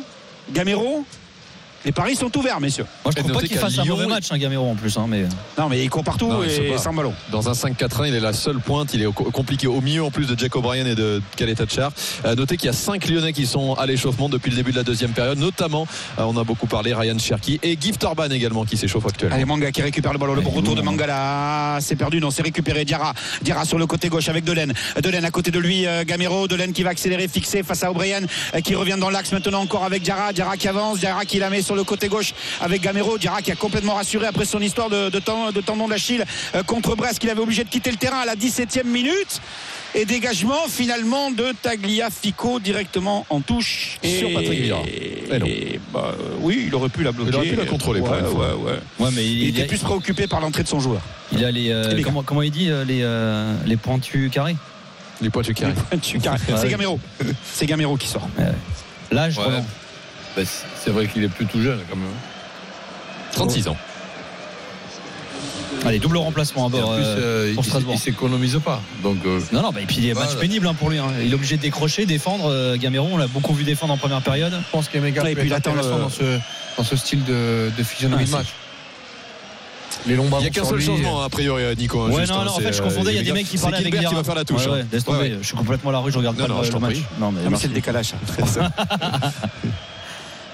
[0.51, 1.05] Gamero?
[1.85, 2.85] Les paris sont ouverts, messieurs.
[3.05, 4.97] Moi, je trouve pas qu'il fasse un mauvais match, un Gamero en plus.
[4.97, 5.23] hein, mais...
[5.57, 7.13] Non, mais il court partout Non, et sans ballon.
[7.31, 8.93] Dans un 5-4-1, il est la seule pointe.
[8.93, 11.91] Il est co- compliqué au milieu en plus de Jack O'Brien et de Kaleta Char.
[12.25, 14.77] Euh, notez qu'il y a 5 Lyonnais qui sont à l'échauffement depuis le début de
[14.77, 15.37] la deuxième période.
[15.37, 15.87] Notamment,
[16.19, 19.35] euh, on a beaucoup parlé, Ryan Cherky et Gift Orban également qui s'échauffe actuellement.
[19.35, 20.35] Allez, Manga qui récupère le ballon.
[20.35, 21.77] Le bon retour de Manga là.
[21.81, 22.19] C'est perdu.
[22.19, 22.85] Non, c'est récupéré.
[22.85, 23.13] Diarra.
[23.41, 24.73] Diarra sur le côté gauche avec Delaine.
[25.01, 26.47] Delaine à côté de lui, euh, Gamero.
[26.47, 28.21] Delaine qui va accélérer, fixer face à O'Brien
[28.63, 30.33] qui revient dans l'axe maintenant encore avec Diarra.
[30.33, 30.99] Diarra qui avance.
[30.99, 33.19] Diarra qui la met sur le côté gauche avec Gamero.
[33.19, 36.63] Diarra qui a complètement rassuré après son histoire de, de, tendon- de tendon d'Achille euh,
[36.63, 39.39] contre Brest qu'il avait obligé de quitter le terrain à la 17e minute.
[39.93, 43.99] Et dégagement finalement de Tagliafico directement en touche.
[44.03, 44.81] Sur Patrick Vieira.
[44.87, 47.29] Et, bah, euh, oui, il aurait pu la bloquer.
[47.29, 48.55] Il aurait pu la contrôler, Ouais, ouais, fois.
[48.55, 48.71] ouais.
[48.99, 51.01] Ouais, mais Il, il, était a, plus préoccupé par l'entrée de son joueur.
[51.31, 51.69] il a les.
[51.71, 54.55] euh, comment, comment il dit les, euh, les pointus carrés
[55.21, 55.73] Les points du carré.
[56.01, 56.39] Tu- carré.
[56.49, 56.55] Ouais.
[56.59, 56.99] C'est Gamero.
[57.53, 58.27] C'est Gamero qui sort.
[59.11, 59.45] L'âge, Ouais.
[60.35, 60.45] Ben,
[60.83, 62.07] c'est vrai qu'il est plus tout jeune quand même.
[63.33, 63.77] 36 ans.
[65.85, 66.89] Allez, double remplacement à Et bord.
[66.91, 67.17] en plus, euh,
[67.51, 67.93] euh, pour il, Strasbourg.
[67.95, 68.81] il s'économise pas.
[69.01, 70.41] Donc, euh, Non, non, bah, et puis il est match Voilà.
[70.41, 70.97] pénible hein, pour lui.
[70.97, 71.05] hein.
[71.23, 72.45] Il est obligé de décrocher, défendre.
[72.49, 74.51] euh, Gamero, on l'a beaucoup vu défendre en première période.
[74.53, 76.23] Je pense qu'Emega Ouais, et puis il attend le- dans, ce,
[76.77, 78.47] dans ce style de, de physionomie Ah, de match.
[80.05, 82.01] Les longs Il n'y a qu'un seul lui, changement, a priori, Nico.
[82.01, 83.11] hein, Ouais, juste, non, hein, non, en fait, je confondais.
[83.13, 84.65] Il y a des mecs qui parlaient avec Gilbert qui va faire la touche.
[84.65, 84.87] Ouais, ouais, hein.
[84.91, 85.17] laisse tomber.
[85.19, 85.37] Ouais, ouais.
[85.41, 86.91] Je suis complètement à la rue, je regarde Non, pas non, le, je le match.
[86.91, 87.03] prie.
[87.19, 88.13] Non, mais Non, mais c'est le décalage.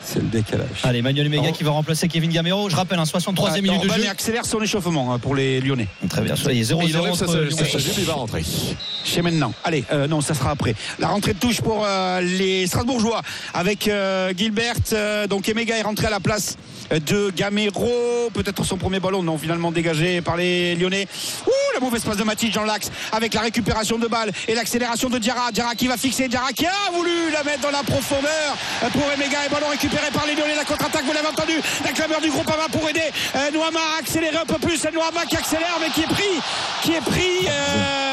[0.06, 0.68] c'est le décalage.
[0.84, 2.70] Allez, Manuel Mega qui va remplacer Kevin Gamero.
[2.70, 4.08] Je rappelle, un 63e minute de jeu.
[4.10, 5.88] accélère son échauffement hein, pour les Lyonnais.
[6.10, 6.36] Très bien.
[6.36, 6.90] Et 0-0 il
[7.98, 8.44] il va rentrer.
[9.04, 9.54] Chez maintenant.
[9.64, 10.76] Allez, euh, non, ça sera après.
[11.00, 13.22] La rentrée de touche pour euh, les Strasbourgeois
[13.54, 14.76] avec euh, Gilbert.
[15.30, 16.58] donc Emega est rentré à la place
[16.92, 18.30] de Gamero.
[18.34, 21.08] Peut-être son premier ballon, non, finalement dégagé par les Lyonnais.
[21.48, 25.10] Ouh, le mauvais espace de Matic dans l'axe avec la récupération de balle et l'accélération
[25.10, 25.52] de Diarra.
[25.52, 28.58] Diarra qui va fixer, Diarra qui a voulu la mettre dans la profondeur
[28.94, 30.56] pour Emega et ballon récupéré par les Lyonnais.
[30.56, 33.02] La contre-attaque, vous l'avez entendu, la clameur du groupe Ama pour aider
[33.36, 34.84] euh, Noama à accélérer un peu plus.
[34.94, 36.42] Noama qui accélère mais qui est pris,
[36.84, 37.48] qui est pris.
[37.48, 38.05] euh,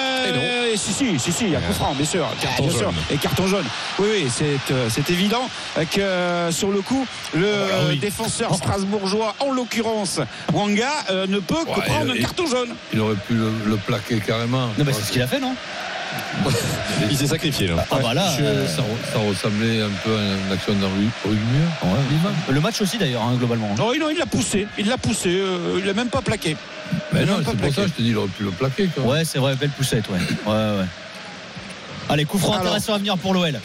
[0.76, 2.26] si, si, si, si, il y a coup franc, bien sûr.
[2.40, 2.80] Carton bien sûr.
[2.80, 2.94] jaune.
[3.11, 3.64] Et carton jaune.
[3.98, 5.48] Oui, oui, c'est euh, c'est évident
[5.90, 7.98] que euh, sur le coup, le Ah oui.
[7.98, 10.20] défenseur strasbourgeois, en l'occurrence
[10.52, 12.70] Wanga, euh, ne peut que Ouais, prendre un carton jaune.
[12.92, 14.68] Il aurait pu le, le plaquer carrément.
[14.78, 15.54] Non, bah, c'est ce qu'il a fait, non?
[17.11, 17.85] Il s'est sacrifié là.
[17.90, 18.27] Ah, bah là.
[18.38, 21.68] Je- euh, ça, re- ça ressemblait un peu à une action d'un rug- rugbyeur.
[22.51, 23.68] Le match aussi, d'ailleurs, hein, globalement.
[23.79, 24.66] Non, non, il l'a poussé.
[24.79, 25.29] Il l'a poussé.
[25.31, 26.57] euh, il l'a même pas plaqué.
[27.12, 28.88] Mais Il non, c'est pour ça je te dis, il aurait pu le plaquer.
[28.98, 30.18] Ouais, c'est vrai, belle poussette, ouais.
[30.46, 30.85] Ouais, ouais.
[32.09, 33.59] Allez, coup franc intéressant à venir pour l'OL.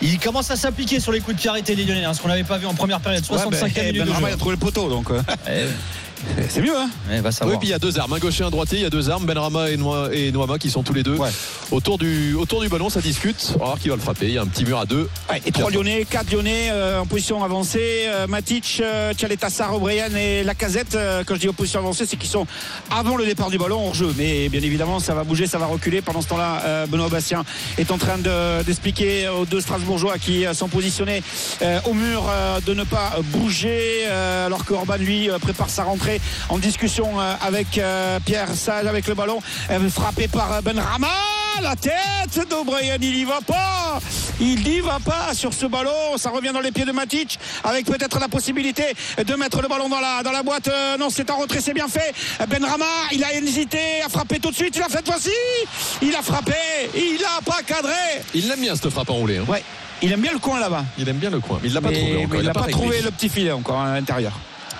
[0.00, 2.28] Il commence à s'appliquer sur les coups de pied arrêtés des Lyonnais, hein, ce qu'on
[2.28, 3.24] n'avait pas vu en première période.
[3.24, 4.32] 65 Ouais, ben, minutes de Benrahma, jeu.
[4.32, 5.64] il a trouvé le poteau, donc euh, Eh,
[6.48, 6.76] c'est mieux.
[6.76, 8.78] Hein eh, va Oui, puis il y a deux armes, un gaucher, un droitier.
[8.78, 11.16] Il y a deux armes, Benrama et, Noa- et Noama qui sont tous les deux
[11.16, 11.30] Ouais.
[11.70, 12.88] autour, du, autour du ballon.
[12.90, 13.52] Ça discute.
[13.56, 14.26] On va voir qui va le frapper.
[14.28, 15.08] Il y a un petit mur à deux.
[15.30, 18.04] Ouais, et trois Lyonnais, quatre Lyonnais euh, en position avancée.
[18.06, 20.94] Euh, Matic, euh, Tchaletassar, O'Brien et Lacazette.
[20.94, 22.46] Euh, quand je dis en position avancée, c'est qu'ils sont
[22.90, 24.12] avant le départ du ballon hors jeu.
[24.16, 26.02] Mais bien évidemment, ça va bouger, ça va reculer.
[26.02, 27.44] Pendant ce temps-là, euh, Benoît Bastien
[27.78, 31.22] est en train de- d'expliquer aux deux Strasbourgeois qui euh, sont positionnés
[31.62, 34.04] euh, au mur euh, de ne pas bouger.
[34.08, 36.09] euh, alors que Orban, lui, euh, prépare sa rentrée
[36.48, 39.40] en discussion euh, avec euh, Pierre Sage, avec le ballon.
[39.70, 41.08] euh, frappé par Benrama.
[41.62, 44.00] La tête d'O'Brien, il y va pas.
[44.40, 46.16] Il n'y va pas sur ce ballon.
[46.16, 48.84] Ça revient dans les pieds de Matic avec peut-être la possibilité
[49.22, 50.68] de mettre le ballon dans la, dans la boîte.
[50.68, 52.14] Euh, non, c'est en retrait, c'est bien fait.
[52.48, 54.74] Benrama, il a hésité à frapper tout de suite.
[54.76, 55.30] Il a fait voici.
[56.00, 56.54] Il a frappé.
[56.94, 57.92] Il n'a pas cadré.
[58.32, 59.38] Il l'aime bien cette frappe enroulée.
[59.38, 59.44] hein.
[59.48, 59.62] Ouais.
[60.02, 60.84] Il aime bien le coin là-bas.
[60.96, 61.58] Il aime bien le coin.
[61.62, 62.40] Mais il l'a pas Mais- trouvé mais encore.
[62.40, 64.32] il n'a pas, trouvé le petit filet encore à l'intérieur.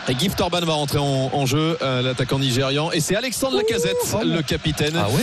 [0.08, 2.90] Et Gift Orban va rentrer en, en jeu, euh, l'attaquant nigérian.
[2.90, 4.96] Et c'est Alexandre Lacazette, le capitaine.
[4.96, 5.22] Ah ouais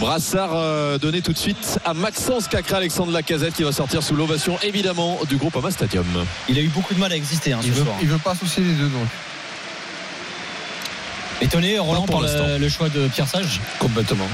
[0.00, 4.14] Brassard euh, donné tout de suite à Maxence Cacré, Alexandre Lacazette qui va sortir sous
[4.14, 6.06] l'ovation évidemment du groupe Ama Stadium.
[6.48, 7.96] Il a eu beaucoup de mal à exister hein, Il ce veut, soir.
[8.00, 9.08] il veut pas associer les deux donc.
[11.40, 14.28] Étonné, Roland, pour par le, le choix de Pierre Sage Complètement.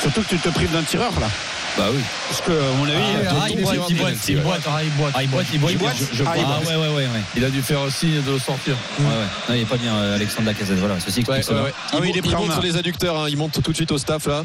[0.00, 1.28] Surtout que tu te prives d'un tireur là.
[1.78, 2.00] Bah oui.
[2.28, 2.96] Parce que, à mon avis,
[3.30, 4.60] Ah, il boite, il boite, il boite.
[4.66, 5.12] Ah, il boite.
[5.14, 5.72] Ah, il boite, il boite.
[5.72, 6.44] Il boite Je- je Ah, il.
[6.46, 6.94] Ah, ouais, ouais, ouais.
[7.04, 7.20] ouais.
[7.36, 8.74] Il a dû faire un signe de le sortir.
[8.98, 9.12] Ouais, ouais.
[9.48, 10.78] Non, il est pas bien, euh, Alexandre Lacazette.
[10.78, 11.64] Voilà, ceci explique Ouais, cela.
[11.68, 12.54] Ah Il, oui, il est prêt en monte main.
[12.54, 13.26] sur les adducteurs, hein.
[13.28, 14.44] il monte tout de suite au staff là.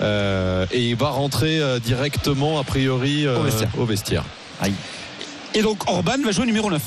[0.00, 3.68] Euh, et il va rentrer euh, directement a priori euh, Au vestiaire.
[3.78, 4.24] au vestiaire.
[5.54, 6.82] Et donc Orban va jouer numéro 9.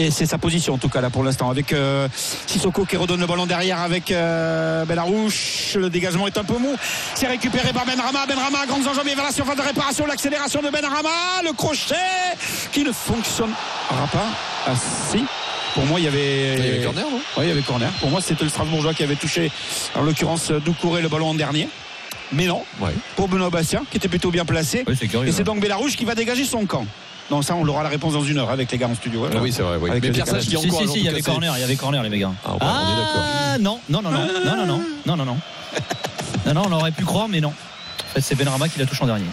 [0.00, 2.08] Et c'est sa position en tout cas là pour l'instant avec euh,
[2.46, 5.74] Sissoko qui redonne le ballon derrière avec euh, Benarouche.
[5.74, 6.74] Le dégagement est un peu mou.
[7.14, 8.24] C'est récupéré par Benrama.
[8.26, 10.06] Benrama, grandes enjambées vers la surface de réparation.
[10.06, 11.10] L'accélération de Benrama.
[11.44, 11.94] Le crochet
[12.72, 13.54] qui ne fonctionnera
[14.10, 14.24] pas.
[14.66, 14.72] Ah
[15.10, 15.22] si.
[15.74, 16.54] Pour moi, il y avait.
[16.56, 17.20] Il y avait corner, non?
[17.36, 17.90] Oui, il y avait corner.
[18.00, 19.52] Pour moi, c'était le Strasbourgeois qui avait touché,
[19.94, 21.68] en l'occurrence, Doucouré le ballon en dernier.
[22.32, 22.90] Mais non, Ouais.
[23.16, 24.84] pour Benoît Bastien, qui était plutôt bien placé.
[24.84, 25.28] Curieux.
[25.28, 25.44] Et c'est hein.
[25.44, 26.86] donc Bellarouge qui va dégager son camp.
[27.30, 29.26] Donc ça, on aura la réponse dans une heure avec les gars en studio.
[29.32, 29.76] Ah oui, c'est vrai.
[29.80, 29.90] oui.
[29.90, 32.02] Avec Mais Pierre Sage qui Si, si, il y avait corner, il y avait corner,
[32.02, 32.32] les gars.
[32.44, 33.22] Ah, on est d'accord.
[33.22, 35.36] Ah, non, non, non, non, non, non, non, non, non, non.
[36.46, 37.50] Non, non, on aurait pu croire, mais non.
[37.50, 39.26] En fait, c'est Benrama qui la touche en dernier.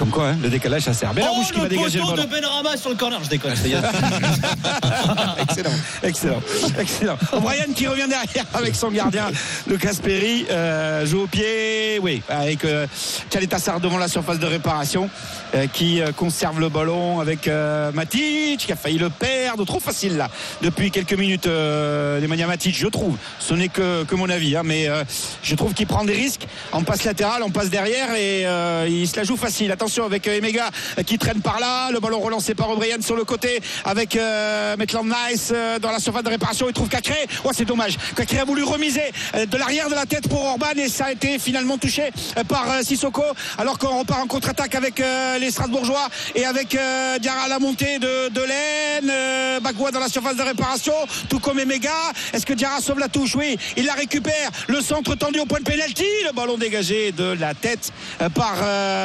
[0.00, 1.12] Comme quoi, hein, le décalage, ça sert.
[1.12, 2.48] Bellarouge oh, qui va le dégager le poteau de ballon.
[2.48, 3.52] Benrama sur le corner, je déconne.
[5.42, 5.70] excellent,
[6.02, 6.40] excellent,
[6.78, 7.18] excellent.
[7.38, 9.26] Brian qui revient derrière avec son gardien,
[9.66, 12.86] le Casperi, euh, joue au pied, oui, avec euh,
[13.28, 15.10] Caletassar devant la surface de réparation,
[15.54, 19.80] euh, qui euh, conserve le ballon avec euh, Matic, qui a failli le perdre, trop
[19.80, 20.30] facile là,
[20.62, 23.18] depuis quelques minutes, euh, Nemanja Matic, je trouve.
[23.38, 25.04] Ce n'est que, que mon avis, hein, mais euh,
[25.42, 29.06] je trouve qu'il prend des risques en passe latéral, en passe derrière, et euh, il
[29.06, 29.70] se la joue facile.
[29.70, 33.16] Attention avec euh, Emega euh, qui traîne par là, le ballon relancé par O'Brien sur
[33.16, 37.26] le côté, avec euh, Maitland Nice euh, dans la surface de réparation, il trouve Cacré.
[37.44, 37.96] Oh, c'est dommage.
[38.16, 41.38] Cacré a voulu remiser de l'arrière de la tête pour Orban et ça a été
[41.38, 42.10] finalement touché
[42.48, 43.22] par Sissoko.
[43.58, 45.02] Alors qu'on repart en contre-attaque avec
[45.40, 50.08] les Strasbourgeois et avec euh, Diarra à la montée de, de Laine, Bagua dans la
[50.08, 50.94] surface de réparation,
[51.28, 51.90] tout comme Emega.
[52.32, 53.34] Est-ce que Diarra sauve la touche?
[53.34, 54.50] Oui, il la récupère.
[54.68, 57.92] Le centre tendu au point de pénalty, le ballon dégagé de la tête
[58.34, 58.54] par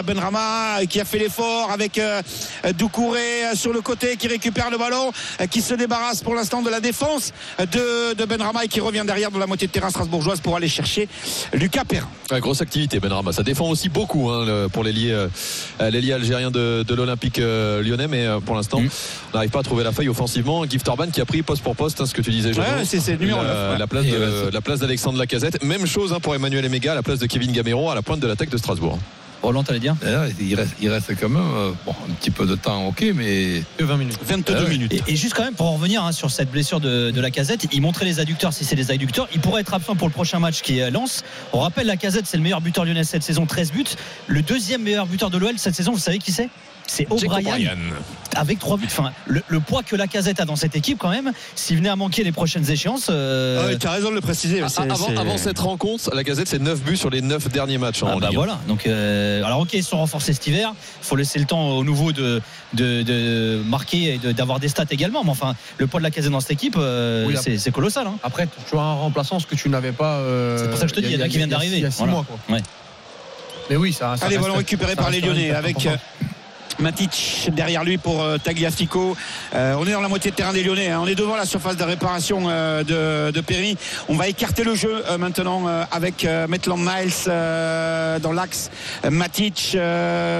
[0.04, 2.22] Benrama qui a fait l'effort avec euh,
[2.78, 5.12] Doucouré euh, sur le côté qui récupère le ballon,
[5.42, 9.04] euh, qui se débarrasse pour l'instant de la défense de, de Benrama et qui revient
[9.06, 11.08] derrière dans la moitié de terrain strasbourgeoise pour aller chercher
[11.54, 12.08] Lucas Perrin.
[12.32, 13.32] Ouais, grosse activité Benrama.
[13.32, 15.28] Ça défend aussi beaucoup hein, le- pour l'ailier euh,
[15.80, 18.90] algérien de, de l'Olympique euh, lyonnais, mais euh, pour l'instant, Mm.
[19.34, 20.66] on n'arrive pas à trouver la faille offensivement.
[20.66, 22.52] Gift Orban qui a pris poste pour poste, hein, ce que tu disais.
[22.54, 22.66] Jono.
[22.68, 23.78] Ouais, c'est- le numéro la, ouais.
[23.78, 25.64] la place Et, de- la place d'Alexandre Lacazette.
[25.64, 28.20] Même chose hein, pour Emmanuel Emega, à la place de Kevin Gamero à la pointe
[28.20, 28.98] de l'attaque de Strasbourg.
[29.46, 32.46] Roland, t'allais dire là, il, reste, il reste quand même euh, bon, un petit peu
[32.46, 34.20] de temps, ok, mais Que 20 minutes.
[34.26, 34.70] 22 Ouais.
[34.70, 34.94] minutes.
[34.94, 37.32] et, et juste quand même pour en revenir hein, sur cette blessure de, de la
[37.32, 39.28] casette, il montrait les adducteurs si c'est les adducteurs.
[39.34, 41.24] Il pourrait être absent pour le prochain match qui est Lens.
[41.54, 43.84] On rappelle la casette, c'est le meilleur buteur lyonnais cette saison, 13 buts.
[44.28, 46.50] Le deuxième meilleur buteur de l'OL cette saison, vous savez qui c'est?
[46.88, 47.76] C'est O'Brien
[48.36, 48.86] avec 3 buts.
[48.88, 51.88] Enfin, le, le poids que la casette a dans cette équipe, quand même, s'il venait
[51.90, 53.08] à manquer les prochaines échéances.
[53.10, 54.62] euh, Ah oui, tu as raison de le préciser.
[54.62, 54.82] Ah, c'est-
[55.18, 58.16] Avant, cette rencontre, la Gazette c'est 9 buts sur les 9 derniers matchs en Ah
[58.20, 58.36] bah Ligue.
[58.38, 58.60] voilà.
[58.68, 60.74] Donc, euh, alors ok, ils sont renforcés cet hiver.
[61.02, 62.42] Il faut laisser le temps au nouveau de,
[62.74, 65.24] de, de marquer et de- d'avoir des stats également.
[65.24, 68.06] Mais enfin, le poids de la casette dans cette équipe, euh, Oui, c'est colossal.
[68.08, 68.18] hein.
[68.22, 70.16] Après, tu as un remplaçant, ce que tu n'avais pas.
[70.18, 71.78] euh, C'est pour ça que je te dis, il y en a qui viennent d'arriver.
[71.78, 72.14] Il y a 6 Voilà.
[72.14, 72.38] mois, quoi.
[72.54, 72.62] Ouais.
[73.70, 74.16] Mais oui, ça.
[74.18, 75.88] ça Allez, reste- ballon récupéré par les Lyonnais avec.
[76.80, 79.16] Matic derrière lui pour euh, Tagliafico.
[79.54, 80.90] Euh, on est dans la moitié de terrain des Lyonnais.
[80.90, 81.00] hein.
[81.02, 83.78] On est devant la surface de réparation euh, de, de Perry.
[84.10, 87.14] On va écarter le jeu euh, maintenant avec Maitland Miles
[88.22, 88.70] dans l'axe.
[89.10, 89.78] Matic,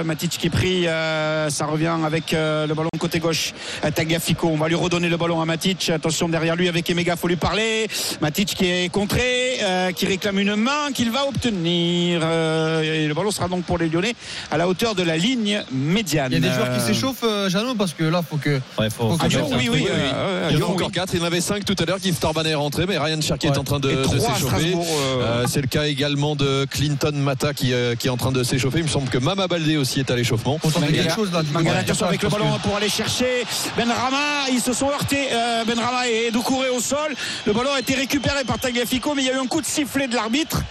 [0.04, 0.84] Matic qui est pris.
[0.84, 3.52] ça revient avec le ballon côté gauche.
[3.94, 4.48] Tagliafico.
[4.48, 5.90] On va lui redonner le ballon à Matic.
[5.90, 7.16] Attention derrière lui avec Emega.
[7.16, 7.86] Faut lui parler.
[8.20, 9.58] Matic qui est contré,
[9.94, 12.20] qui réclame une main qu'il va obtenir.
[12.20, 14.14] Le ballon sera donc pour les Lyonnais
[14.50, 16.25] à la hauteur de la ligne médiane.
[16.28, 18.60] Il y a des joueurs qui Euh, s'échauffent, euh, Jeannot, parce que là, faut que.
[18.78, 19.68] Ouais, faut, Faut que Lyon, oui, oui.
[19.72, 19.88] Oui, oui.
[20.14, 20.92] euh, Il en Lyon, a encore oui.
[20.92, 21.14] 4.
[21.14, 21.98] Il y en avait 5 tout à l'heure.
[22.04, 23.58] Yves Torban est rentré, mais Ryan Cherky est Ouais.
[23.58, 24.74] en train de, s'échauffer.
[24.74, 28.32] Euh, Euh, c'est le cas également de Clinton Mata qui, euh, qui est en train
[28.32, 28.78] de s'échauffer.
[28.78, 30.58] Il me semble que Mama Baldé aussi est à l'échauffement.
[30.64, 31.42] Mangala- quelque chose là.
[31.52, 33.44] Mangala, avec le que- ballon pour aller chercher
[33.76, 34.48] Ben Rama.
[34.52, 35.28] Ils se sont heurtés.
[35.32, 37.14] euh, ben Rama et Doucouré au sol.
[37.46, 39.66] Le ballon a été récupéré par Tagliafico, mais il y a eu un coup de
[39.66, 40.62] sifflet de l'arbitre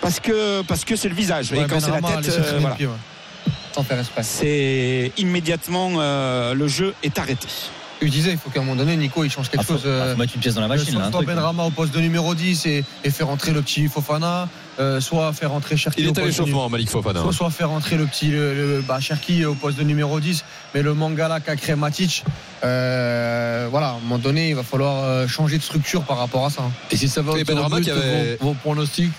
[0.00, 1.52] parce que parce que c'est le visage.
[1.52, 2.76] Ouais, et quand c'est la tête, euh, voilà.
[4.22, 7.46] C'est immédiatement euh, le jeu est arrêté.
[8.02, 9.82] Je disais, il faut qu'à un moment donné, Nico, il change quelque Ah, faut, chose.
[9.84, 10.86] euh, faut mettre une pièce dans la machine.
[10.90, 11.28] soit là, un soit truc.
[11.28, 15.30] Benrama au poste de numéro 10 et, et faire rentrer le petit Fofana, euh, soit
[15.34, 17.20] faire rentrer Cherki Il au est à poste de l'échauffement, Malik Fofana.
[17.20, 20.44] soit, soit faire rentrer le petit le, le- bah, Cherki au poste de numéro 10
[20.74, 22.24] mais le Mangala qu'a créé Matic
[22.64, 26.46] euh, voilà à un moment donné il va falloir euh, changer de structure par rapport
[26.46, 26.62] à ça.
[26.90, 29.12] Et si ça va Et Benrahma but, qui avait- vos, vos pronostics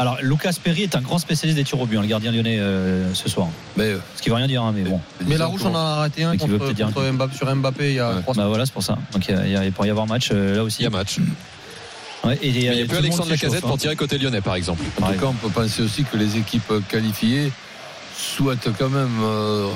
[0.00, 2.58] Alors, Lucas Perry est un grand spécialiste des tirs au but, hein, le gardien lyonnais
[2.60, 3.48] euh, ce soir.
[3.76, 5.00] mais, Ce qui veut rien dire, hein, mais bon.
[5.26, 7.94] mais la rouge on en a arrêté un contre, un contre Mbappé, sur Mbappé il
[7.96, 8.22] y a Ouais.
[8.22, 8.96] trois Bah voilà, c'est pour ça.
[9.12, 10.82] Donc il y a- il a- pourrait y avoir match euh, là aussi.
[10.82, 11.16] Il y a match.
[12.24, 13.68] Ouais, et il n'y a tout plus Alexandre Lacazette hein.
[13.68, 14.82] pour tirer côté lyonnais, par exemple.
[15.02, 15.14] en Ouais.
[15.14, 17.50] tout cas, on peut penser aussi que les équipes qualifiées
[18.16, 19.66] souhaitent quand même euh,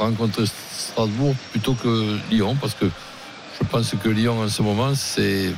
[0.00, 2.86] rencontrer Strasbourg plutôt que Lyon, parce que
[3.60, 5.52] je pense que Lyon en ce moment c'est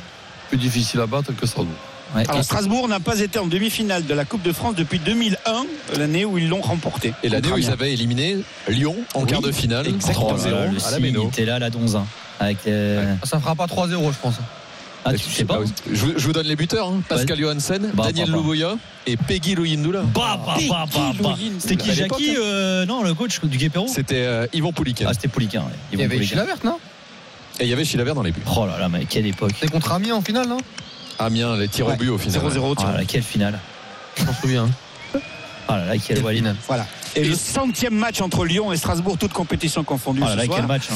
[0.49, 1.75] plus difficile à battre que Strasbourg.
[2.15, 5.97] Ouais, Alors Strasbourg n'a pas été en demi-finale de la Coupe de France depuis 2001,
[5.97, 7.13] l'année où ils l'ont remporté.
[7.23, 10.33] Et l'année où ils avaient éliminé Lyon en Oui, quart de finale, exactement.
[10.35, 11.23] 3-0 Oh là là, le à la Méno.
[11.23, 12.05] il était là, la donzin.
[12.39, 12.97] Avec les...
[13.23, 14.35] ça fera pas 3-0 je pense
[15.05, 17.01] Ah, tu sais pas Ah je, vous- je vous donne les buteurs hein.
[17.07, 18.37] Pascal Johansen, Bah, Daniel bah, bah.
[18.39, 18.75] Louboya
[19.07, 20.01] et Peggy Luyindula.
[20.01, 21.35] Bah, bah, bah, bah, bah.
[21.59, 22.41] C'était qui Jackie hein.
[22.41, 24.73] euh, Non, le coach du Guépéro C'était euh, Yvon.
[25.05, 25.61] Ah, c'était Pouliquin.
[25.61, 25.65] ouais.
[25.93, 26.29] il y Yvon avait Pouliquin.
[26.33, 26.77] Chila Verte non?
[27.59, 28.41] Et il y avait Chilavert dans les buts.
[28.57, 29.51] Oh là là, mais quelle époque.
[29.59, 30.57] c'est contre Amiens en finale non?
[31.25, 32.41] Amiens, les tirs au but au final.
[32.41, 32.75] 0-0.
[32.85, 33.59] Ah là quelle finale.
[34.17, 34.69] je m'en souviens
[35.67, 36.21] Ah là là, quelle.
[36.67, 36.85] Voilà.
[37.15, 40.45] Et le centième match entre Lyon et Strasbourg, toute compétition confondue Ah là ce là,
[40.45, 40.83] soir, quel match.
[40.91, 40.95] hein.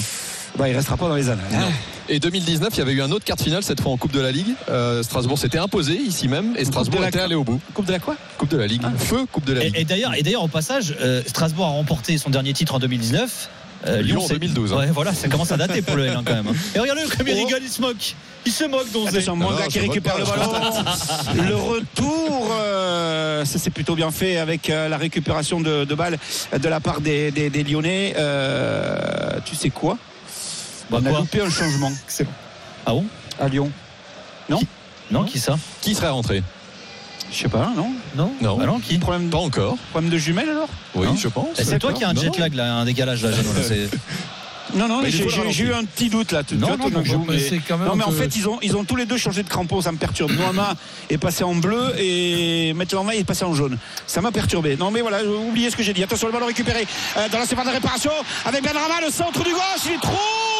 [0.57, 1.45] bah, il restera pas dans les annales.
[1.53, 1.67] hein.
[2.07, 4.11] Et 2019, il y avait eu un autre quart de finale, cette fois en Coupe
[4.13, 4.53] de la Ligue.
[4.69, 7.59] Euh, Strasbourg s'était imposé ici même et Strasbourg la- était allé au bout.
[7.73, 8.83] Coupe de la quoi Coupe de la Ligue.
[8.97, 9.75] Feu, Coupe de la Et, Ligue.
[9.79, 13.49] et d'ailleurs, et d'ailleurs, au passage, euh, Strasbourg a remporté son dernier titre en 2019.
[13.87, 14.77] Euh, Lyon en c'est- 2012, hein.
[14.77, 16.47] Ouais, voilà, ça commence à dater pour le L quand même.
[16.47, 16.53] hein.
[16.75, 17.45] Et regardez comme il Oh.
[17.45, 18.15] rigole, il se moque.
[18.47, 19.23] Il se moque, Donzé.
[19.31, 21.49] Manga non, qui récupère pas, le je ballon.
[21.49, 26.17] le retour, euh, ça c'est plutôt bien fait avec euh, la récupération de, de balles
[26.57, 28.13] de la part des, des- des Lyonnais.
[28.17, 29.97] Euh, tu sais quoi?
[30.89, 31.91] Bah, On a quoi loupé un changement
[32.85, 33.05] Ah bon?
[33.39, 33.71] À Lyon.
[35.11, 35.55] Non, qui ça?
[35.81, 36.41] Qui serait rentré?
[37.31, 37.91] Je sais pas, non?
[38.15, 38.57] Non Non.
[38.57, 39.77] Bah non, qui problème, Pas encore.
[39.91, 41.15] problème de jumelles alors Oui, Non.
[41.15, 41.47] je pense.
[41.59, 43.61] Eh, C'est toi qui as un Non, jet lag là, un décalage là, Jeannot, là,
[43.67, 43.89] c'est-
[44.73, 46.43] Non, non, Mais j'ai eu un petit doute là.
[46.43, 48.75] tout- Non, non, non, mais- C'est quand même Non mais en fait ils ont, ils
[48.75, 50.31] ont tous les deux changé de crampon, ça me perturbe.
[50.31, 50.73] Noama
[51.09, 53.77] est passé en bleu et Maitland est passé en jaune.
[54.07, 54.75] Ça m'a perturbé.
[54.75, 56.03] Non mais voilà, oubliez ce que j'ai dit.
[56.03, 58.11] Attention le ballon récupéré euh, dans la surface de réparation
[58.45, 60.17] avec Benrama, le centre du gauche, il est trop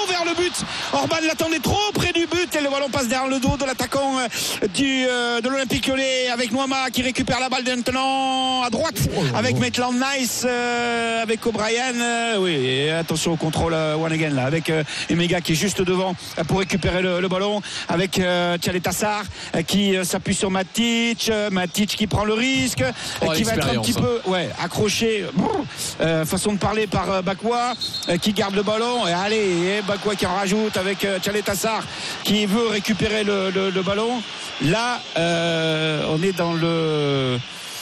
[0.08, 0.54] vers le but.
[0.94, 4.20] Orban l'attendait trop près du but et le ballon passe derrière le dos de l'attaquant
[4.20, 8.96] euh, du euh, de l'Olympique Lyonnais avec Noama qui récupère la balle maintenant à droite
[9.36, 11.94] avec Maitland Nice euh, avec O'Brien.
[11.96, 14.72] euh, oui, et attention au contrôle one again là avec
[15.10, 16.16] Emega qui est juste devant
[16.48, 19.24] pour récupérer le, le ballon avec Tchalet Tassar
[19.56, 22.84] euh, qui s'appuie sur Matic, Matic qui prend le risque,
[23.22, 27.74] Oh, qui va être un petit peu ouais, accroché, brrr, façon de parler par Bakwa
[28.22, 31.84] qui garde le ballon et allez, et Bakwa qui en rajoute avec euh, Tchalet Tassar
[32.24, 34.22] qui veut récupérer le, le- le ballon.
[34.62, 37.38] Là, euh, on est dans le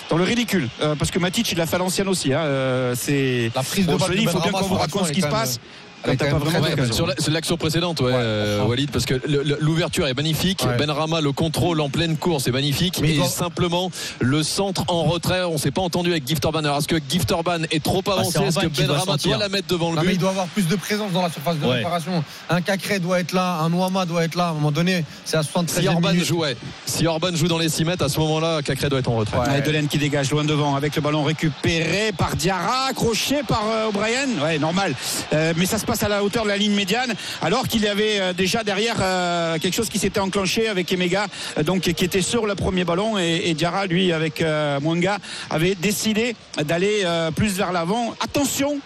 [0.10, 0.68] dans le ridicule.
[0.82, 2.34] Euh, parce que Matic, il l'a fait à l'ancienne aussi.
[2.34, 2.42] hein.
[2.42, 3.52] Euh, c'est.
[3.56, 5.28] La prise de Bon, balle dis, il faut bien qu'on vous raconte ce qui se
[5.28, 5.60] passe.
[6.06, 8.64] Quand t'as pas vraiment sur la- sur l'action précédente, ouais, euh.
[8.66, 10.64] Walid, parce que le- le- l'ouverture est magnifique.
[10.68, 10.76] Ouais.
[10.78, 13.00] Benrama, le contrôle en pleine course est magnifique.
[13.02, 13.90] Mais et simplement,
[14.20, 16.60] le centre en retrait, on s'est pas entendu avec Gift Orban.
[16.60, 19.50] Alors, est-ce que Gift Orban est trop avancé c'est Est-ce que Orban qui doit la
[19.50, 20.14] mettre devant le Non, mais but?
[20.16, 21.76] il doit avoir plus de présence dans la surface de Ouais.
[21.78, 22.24] réparation.
[22.50, 24.48] Un Cacré doit être là, un Ouama doit être là.
[24.48, 26.26] À un moment donné, c'est à 73 Si Orban minutes.
[26.26, 26.58] joue, ouais.
[26.86, 29.38] si Orban joue dans les 6 mètres, à ce moment-là, Cacré doit être en retrait.
[29.38, 29.62] Ouais.
[29.62, 34.28] Delaine qui dégage loin devant avec le ballon récupéré par Diarra, accroché par euh, O'Brien.
[34.44, 34.94] Ouais, normal.
[35.34, 37.88] Euh, mais ça se passe à la hauteur de la ligne médiane, alors qu'il y
[37.88, 41.28] avait euh, déjà derrière euh, quelque chose qui s'était enclenché avec Emega,
[41.58, 43.20] euh, donc qui était sur le premier ballon.
[43.20, 44.44] Et, et Diarra, lui, avec
[44.82, 45.18] Mwanga,
[45.50, 47.04] avait décidé d'aller
[47.36, 48.16] plus vers l'avant.
[48.22, 48.80] Attention.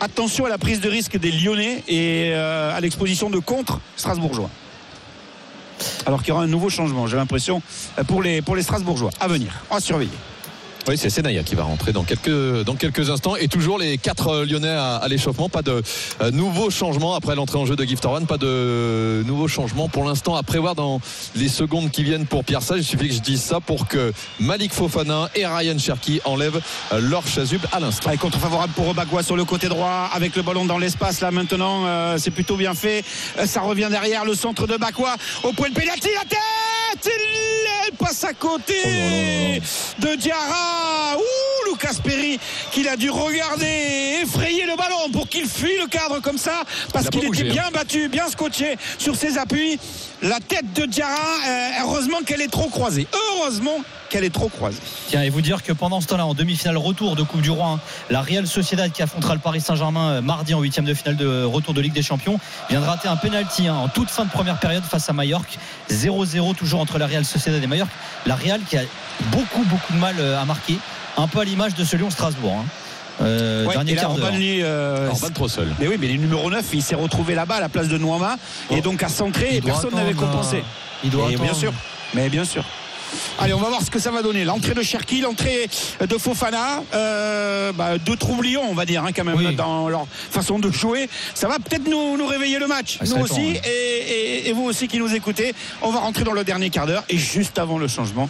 [0.00, 4.50] Attention à la prise de risque des Lyonnais et à l'exposition de contre strasbourgeois.
[6.06, 7.62] Alors qu'il y aura un nouveau changement, j'ai l'impression,
[8.06, 9.10] pour les, pour les Strasbourgeois.
[9.20, 10.10] À venir, va surveiller.
[10.86, 13.36] Oui, c'est Senaya qui va rentrer dans quelques, dans quelques instants.
[13.36, 15.48] Et toujours les quatre euh, Lyonnais à, à l'échauffement.
[15.48, 15.82] Pas de
[16.20, 18.26] euh, nouveaux changements après l'entrée en jeu de Gift Orban.
[18.26, 21.00] Pas de nouveaux changements pour l'instant à prévoir dans
[21.36, 22.80] les secondes qui viennent pour Pierre Sage.
[22.80, 26.60] Il suffit que je dise ça pour que Malik Fofana et Ryan Cherki enlèvent
[26.92, 28.14] euh, leur chasuble à l'instant.
[28.18, 31.86] Contre favorable pour Obagua sur le côté droit avec le ballon dans l'espace là maintenant
[31.86, 33.02] euh, c'est plutôt bien fait
[33.38, 37.10] Euh, ça revient derrière le centre de Bakwa au point de pénalty la tête
[37.86, 39.60] elle passe à côté
[39.98, 40.73] de Diarra
[41.16, 42.38] ouh Lucas Perry
[42.72, 47.08] qu'il a dû regarder effrayer le ballon pour qu'il fuit le cadre comme ça parce
[47.08, 49.78] qu'il était bougé, bien battu bien scotché sur ses appuis.
[50.22, 51.14] La tête de Diarra
[51.46, 53.06] euh, heureusement qu'elle est trop croisée.
[53.12, 53.82] Heureusement
[54.14, 57.16] qu'elle est trop croisée Tiens, et vous dire que pendant ce temps-là, en demi-finale retour
[57.16, 60.54] de Coupe du Roi, hein, la Real Sociedad qui affrontera le Paris Saint-Germain euh, mardi
[60.54, 62.38] en huitième de finale de retour de Ligue des Champions
[62.70, 65.58] vient de rater un penalty hein, en toute fin de première période face à Mallorca.
[65.90, 67.92] 0-0 toujours entre la Real Sociedad et Mallorca.
[68.24, 68.82] La Real qui a
[69.32, 70.78] beaucoup beaucoup de mal euh, à marquer,
[71.16, 72.56] un peu à l'image de ce Lyon-Strasbourg.
[72.60, 72.64] hein.
[73.20, 74.26] Euh, Ouais, dernier et là, quart d'heure.
[74.26, 75.74] Orban, lui, euh, Orban trop seul.
[75.80, 78.36] Mais oui, mais le numéro 9, il s'est retrouvé là-bas à la place de Noama
[78.70, 80.62] et donc à centrer Il et personne n'avait compensé.
[81.02, 81.72] Il doit Et bien sûr.
[82.14, 82.64] Mais bien sûr.
[83.38, 84.44] Allez, on va voir ce que ça va donner.
[84.44, 85.68] L'entrée de Cherki, l'entrée
[86.06, 89.54] de Fofana, euh, bah, deux troublions, on va dire, hein, quand même, Oui.
[89.54, 91.08] dans leur façon de jouer.
[91.34, 93.60] Ça va peut-être nous, nous réveiller le match, Ah, nous aussi, ouais.
[93.64, 95.54] et, et- et vous aussi qui nous écoutez.
[95.82, 98.28] On va rentrer dans le dernier quart d'heure et juste avant le changement,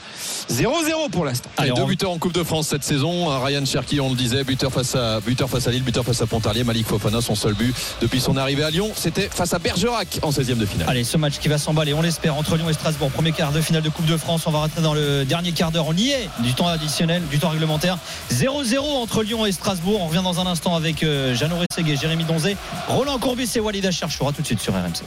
[0.48, 1.50] 0-0 pour l'instant.
[1.56, 3.30] Allez, deux on- buteurs en Coupe de France cette saison.
[3.30, 6.20] Un Ryan Cherki, on le disait, buteur face à, buteur face à Lille, buteur face
[6.22, 6.64] à Pontarlier.
[6.64, 10.30] Malik Fofana, son seul but depuis son arrivée à Lyon, c'était face à Bergerac en
[10.30, 10.88] 16e de finale.
[10.88, 13.10] Allez, ce match qui va s'emballer, on l'espère, entre Lyon et Strasbourg.
[13.10, 14.42] Premier quart de finale de Coupe de France.
[14.46, 15.86] On va dans le dernier quart d'heure.
[15.88, 17.98] On y est, du temps additionnel, du temps réglementaire.
[18.32, 20.00] 0-0 entre Lyon et Strasbourg.
[20.02, 22.56] On revient dans un instant avec euh, Jeannot Rességuet, Jérémy Donzé,
[22.88, 25.02] Roland Courbis et Walid Acharchoura tout de suite sur RMC.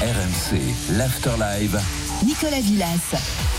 [0.00, 0.60] RMC,
[0.90, 1.80] l'After Live.
[2.24, 3.55] Nicolas Villas.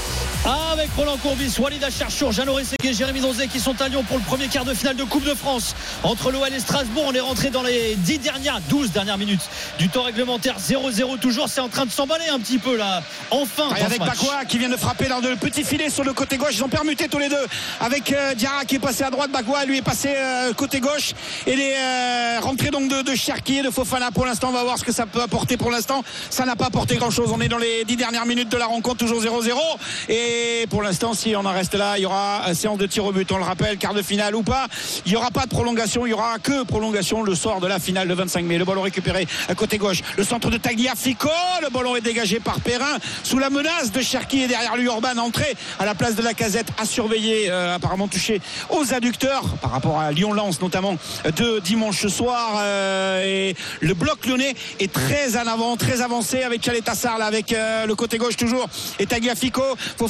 [0.48, 4.24] Avec Roland Courbis, Walid Acharchour, Jeannot Rességuet, Jérémy Donzé qui sont à Lyon pour le
[4.24, 7.04] premier quart de finale de Coupe de France entre l'OL et Strasbourg.
[7.06, 9.42] On est rentré dans les 10 dernières, 12 dernières minutes
[9.78, 10.56] du temps réglementaire.
[10.58, 11.50] 0-0 toujours.
[11.50, 13.04] C'est en train de s'emballer un petit peu là.
[13.30, 14.00] Enfin, Et avec.
[14.00, 16.54] Bakwa qui vient de frapper dans le petit filet sur le côté gauche.
[16.54, 17.46] Ils ont permuté tous les deux.
[17.82, 21.14] Avec euh, Diarra qui est passé à droite, Bakwa lui est passé euh, côté gauche.
[21.46, 24.48] Et les euh, rentrées donc de, de Cherki et de Fofana pour l'instant.
[24.48, 26.06] On va voir ce que ça peut apporter pour l'instant.
[26.30, 27.32] Ça n'a pas apporté grand chose.
[27.34, 29.52] On est dans les dix dernières minutes de la rencontre, toujours 0-0.
[30.08, 30.37] Et
[30.70, 33.12] pour l'instant, si on en reste là, il y aura euh, séance de tir au
[33.12, 33.32] but.
[33.32, 34.68] On le rappelle, quart de finale ou pas.
[35.06, 36.06] Il n'y aura pas de prolongation.
[36.06, 38.58] Il y aura que prolongation le soir de la finale le 25 mai.
[38.58, 40.02] Le ballon récupéré à côté gauche.
[40.18, 41.30] Le centre de Tagliafico.
[41.62, 45.18] Le ballon est dégagé par Perrin sous la menace de Cherki et derrière lui Orban
[45.18, 49.72] entré à la place de la casette à surveiller euh, apparemment touché aux adducteurs par
[49.72, 50.98] rapport à Lyon-Lens notamment
[51.36, 56.64] de dimanche soir euh, et le bloc lyonnais est très en avant très avancé avec
[56.64, 58.68] Chaletassar là avec euh, le côté gauche toujours
[59.00, 59.64] et Tagliafico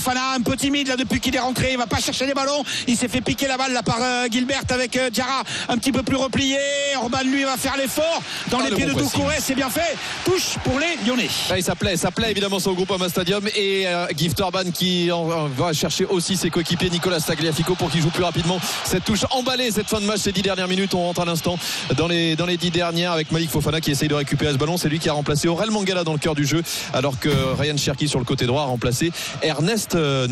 [0.08, 1.72] Fofana un peu timide là depuis qu'il est rentré.
[1.74, 2.64] Il va pas chercher les ballons.
[2.88, 5.44] Il s'est fait piquer la balle là par euh, Gilbert avec euh, Diarra.
[5.68, 6.58] Un petit peu plus replié.
[6.96, 8.22] Orban lui va faire l'effort.
[8.50, 9.02] Dans Ah, les le pieds bon de.
[9.02, 9.98] Doucouré c'est bien fait.
[10.24, 11.28] Touche pour les Lyonnais.
[11.52, 13.46] Ouais, ça plaît, ça plaît évidemment sur le Groupama Stadium.
[13.56, 16.90] Et euh, Gift Orban qui en- va chercher aussi ses coéquipiers.
[16.90, 18.60] Nicolas Tagliafico pour qu'il joue plus rapidement.
[18.86, 20.94] Cette touche emballée cette fin de match ces dix dernières minutes.
[20.94, 21.58] On rentre à l'instant
[21.98, 24.78] dans les, dans les dix dernières avec Malik Fofana qui essaye de récupérer ce ballon.
[24.78, 27.76] C'est lui qui a remplacé Aurel Mangala dans le cœur du jeu alors que Ryan
[27.78, 30.28] Cherki sur le côté droit a remplacé Ernest euh,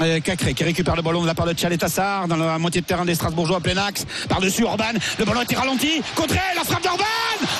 [0.00, 2.86] Euh, Cacré qui récupère le ballon de la part de Tchaletassar dans la moitié de
[2.86, 4.06] terrain des Strasbourgeois à plein axe.
[4.28, 4.92] Par-dessus Orban.
[5.18, 6.02] Le ballon était ralenti.
[6.14, 7.04] Contré, la frappe d'Orban.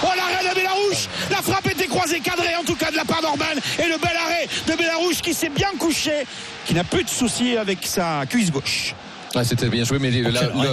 [0.03, 1.09] Oh l'arrêt de Bélarouche.
[1.31, 3.45] La frappe était croisée, cadrée en tout cas de la part d'Orban.
[3.79, 6.27] Et le bel arrêt de Bélarouche qui s'est bien couché,
[6.67, 8.95] qui n'a plus de soucis avec sa cuisse gauche.
[9.35, 10.11] Ouais, c'était bien joué, mais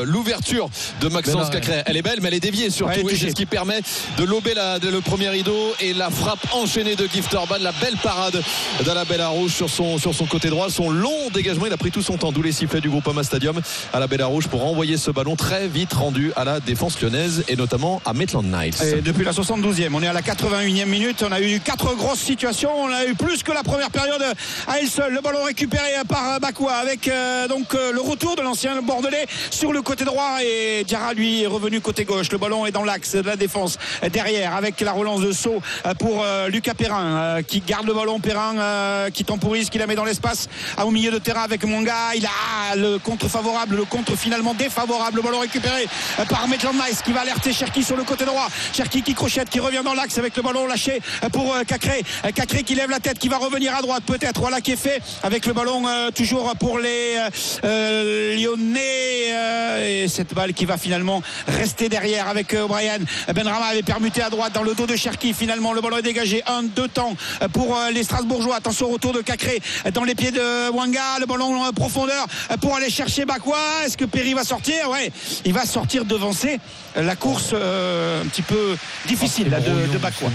[0.05, 0.69] l'ouverture
[1.01, 3.07] de Maxence non, Cacré, elle est belle, mais elle est déviée surtout.
[3.09, 3.79] C'est ce qui permet
[4.17, 7.57] de lober la- de- le premier rideau et la frappe enchaînée de Gift Orban.
[7.61, 8.41] La belle parade
[8.85, 10.69] d'Alabella Rouge sur son, sur son côté droit.
[10.69, 12.31] Son long dégagement, il a pris tout son temps.
[12.31, 13.61] D'où les sifflets du groupe Ama Stadium
[13.93, 17.55] à la Rouge pour envoyer ce ballon très vite rendu à la défense lyonnaise et
[17.55, 18.73] notamment à Maitland Niles.
[18.83, 21.23] Et depuis la 72e, on est à la 81e minute.
[21.27, 22.71] On a eu quatre grosses situations.
[22.75, 24.23] On a eu plus que la première période
[24.67, 25.13] à elle seule.
[25.13, 29.73] Le ballon récupéré par Bakoua avec euh, donc euh, le retour de l'ancien Bordelais sur
[29.73, 32.31] le côté droit et Diarra lui est revenu côté gauche.
[32.31, 35.61] Le ballon est dans l'axe de la défense euh, derrière avec la relance de saut
[35.85, 38.19] euh, pour euh, Lucas Perrin qui garde le ballon.
[38.19, 42.15] Perrin qui temporise, qui la met dans l'espace ah, au milieu de terrain avec Monga.
[42.15, 45.17] Il a le contre favorable, le contre finalement défavorable.
[45.17, 45.87] Le ballon récupéré
[46.29, 48.47] par Maitland Nice qui va alerter Cherki sur le côté droit.
[48.73, 51.01] Cherki qui crochette, qui revient dans l'axe avec le ballon lâché
[51.33, 52.03] pour Cacré.
[52.33, 54.39] Cacré qui lève la tête, qui va revenir à droite peut-être.
[54.39, 55.83] Voilà qui est fait avec le ballon
[56.15, 57.17] toujours pour les
[58.37, 59.33] Lyonnais.
[59.33, 62.99] euh, et cette balle qui va finalement rester derrière avec euh, O'Brien.
[63.33, 65.33] Benrama avait permuté à droite dans le dos de Cherki.
[65.33, 66.43] Finalement, le ballon est dégagé.
[66.47, 68.55] Un, deux temps euh, pour euh, les Strasbourgeois.
[68.55, 71.19] Attention au retour de Cacré euh, dans les pieds de Wanga.
[71.19, 73.57] Le ballon en profondeur euh, pour aller chercher Bakwa.
[73.85, 74.89] Est-ce que Perry va sortir?
[74.89, 75.11] Ouais,
[75.45, 76.59] il va sortir devancer
[76.97, 80.29] euh, la course euh, un petit peu difficile là, de, de Bakwa.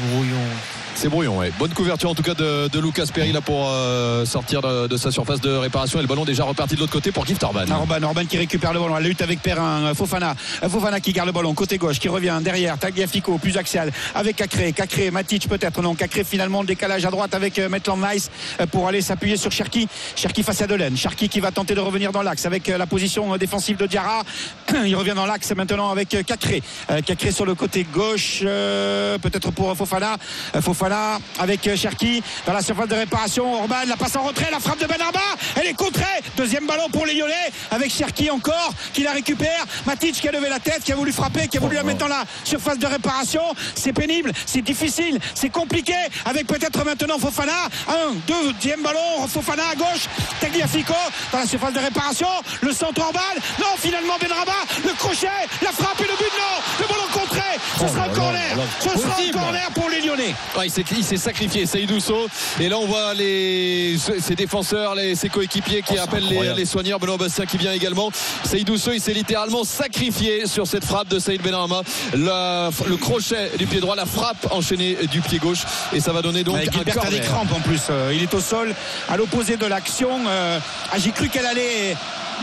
[0.95, 1.53] C'est brouillon, ouais.
[1.59, 5.41] Bonne couverture en tout cas de, Lucas Perry là pour euh, sortir de, sa surface
[5.41, 5.99] de réparation.
[5.99, 7.65] Et le ballon déjà reparti de l'autre côté pour Gift Orban.
[7.71, 11.13] Orban, Orban qui récupère le ballon, la lutte avec Perrin, euh, Fofana, Euh, Fofana qui
[11.13, 15.49] garde le ballon côté gauche, qui revient derrière, Tagliafico plus axial avec Cacré, Cacré, Matic
[15.49, 18.31] peut-être non, Cacré finalement le décalage à droite avec Maitland Nice
[18.71, 22.13] pour aller s'appuyer sur Cherki, Cherki face à Delaine, Cherki qui va tenter de revenir
[22.13, 24.23] dans l'axe avec la position défensive de Diarra,
[24.85, 26.63] il revient dans l'axe maintenant avec Cacré,
[27.05, 30.17] Cacré sur le côté gauche, peut-être pour Fofana,
[30.55, 34.49] Euh, Fofana avec euh, Cherki dans la surface de réparation, Orban la passe en retrait,
[34.51, 35.21] la frappe de Benarba,
[35.55, 36.03] elle est contrée,
[36.37, 40.49] deuxième ballon pour les Lyonnais avec Cherki encore qui la récupère, Matic qui a levé
[40.49, 42.87] la tête, qui a voulu frapper, qui a voulu la mettre dans la surface de
[42.87, 43.43] réparation,
[43.77, 45.95] c'est pénible, c'est difficile, c'est compliqué.
[46.25, 50.09] Avec peut-être maintenant Fofana, un, deuxième ballon, Fofana à gauche,
[50.41, 50.95] Tagliafico
[51.33, 52.29] dans la surface de réparation,
[52.61, 53.21] le centre Orban,
[53.61, 54.53] non finalement Benraba,
[54.85, 55.29] le crochet,
[55.63, 57.41] la frappe et le but, non, le ballon contré,
[57.79, 60.35] ce sera un corner, ce sera un corner pour les Lyonnais.
[60.59, 62.27] Ouais, il s'est- sacrifié, Seydou Sow.
[62.61, 66.99] Et là, on voit les, ses défenseurs, les, ses coéquipiers qui appellent les, les soigneurs.
[66.99, 68.11] Benoît Bastien qui vient également.
[68.45, 71.83] Seydou Sow, il s'est littéralement sacrifié sur cette frappe de Saïd Benrahma.
[72.15, 75.63] La- le crochet du pied droit, la frappe enchaînée du pied gauche.
[75.93, 77.81] Et ça va donner donc Ouais, un a des crampes en plus.
[77.91, 78.75] Euh, il est au sol,
[79.09, 80.11] à l'opposé de l'action.
[80.29, 80.59] Euh,
[80.91, 81.97] ah, J'ai cru qu'elle allait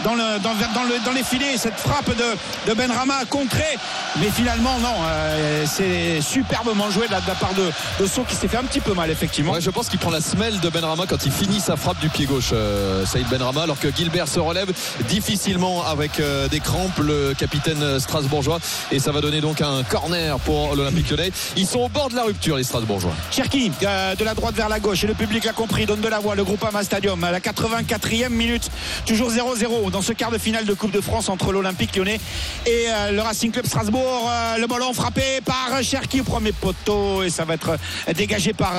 [0.04, 3.78] dans, le, dans, dans le- dans les filets, cette frappe de, de Benrama contrée.
[4.20, 4.96] Mais finalement, non.
[5.08, 7.70] euh, C'est superbement joué de la, de la part de,
[8.00, 9.54] de Sceaux qui s'est fait un petit peu mal, effectivement.
[9.54, 12.10] Ouais, je pense qu'il prend la semelle de Benrama quand il finit sa frappe du
[12.10, 14.72] pied gauche, euh, Saïd Benrama, alors que Gilbert se relève
[15.10, 18.60] difficilement avec euh, des crampes, le capitaine strasbourgeois.
[18.92, 21.32] Et ça va donner donc un corner pour l'Olympique lyonnais.
[21.58, 23.12] Ils sont au bord de la rupture, les Strasbourgeois.
[23.32, 26.08] Cherki euh, de la droite vers la gauche et le public l'a compris donne de
[26.08, 28.70] la voix le groupe Ama Stadium à la 84e minute
[29.06, 32.20] toujours 0-0 dans ce quart de finale de Coupe de France entre l'Olympique lyonnais
[32.66, 34.30] et euh, le Racing Club Strasbourg.
[34.30, 37.78] Euh, le ballon frappé par Cherki au premier poteau et ça va être
[38.10, 38.74] euh, dégagé par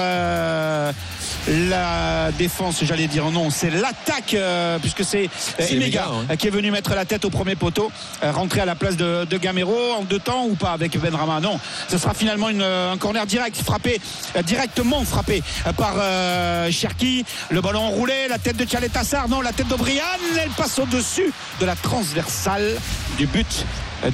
[1.49, 5.29] la défense j'allais dire non c'est l'attaque euh, puisque c'est
[5.61, 7.91] euh, Emega euh, qui est venu mettre la tête au premier poteau
[8.23, 11.41] euh, rentrer à la place de, de Gamero en deux temps ou pas avec Benrama
[11.41, 14.01] non ce sera finalement une, un corner direct frappé
[14.45, 15.43] directement frappé
[15.77, 17.25] par euh, Cherki.
[17.51, 20.05] Le ballon enroulé la tête de Tchalet Tassar non la tête d'Obrian
[20.39, 22.77] elle passe au dessus de la transversale
[23.19, 23.65] du but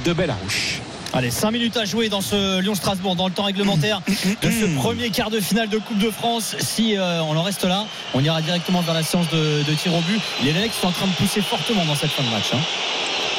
[0.05, 0.81] de Bellarouche
[1.13, 4.01] Allez, 5 minutes à jouer dans ce Lyon-Strasbourg, dans le temps réglementaire
[4.41, 6.55] de ce premier quart de finale de Coupe de France.
[6.59, 10.01] Si euh, on en reste là, on ira directement vers la séance de, tir au
[10.01, 10.21] but.
[10.43, 12.51] Les qui sont en train de pousser fortement dans cette fin de match.
[12.53, 12.59] hein.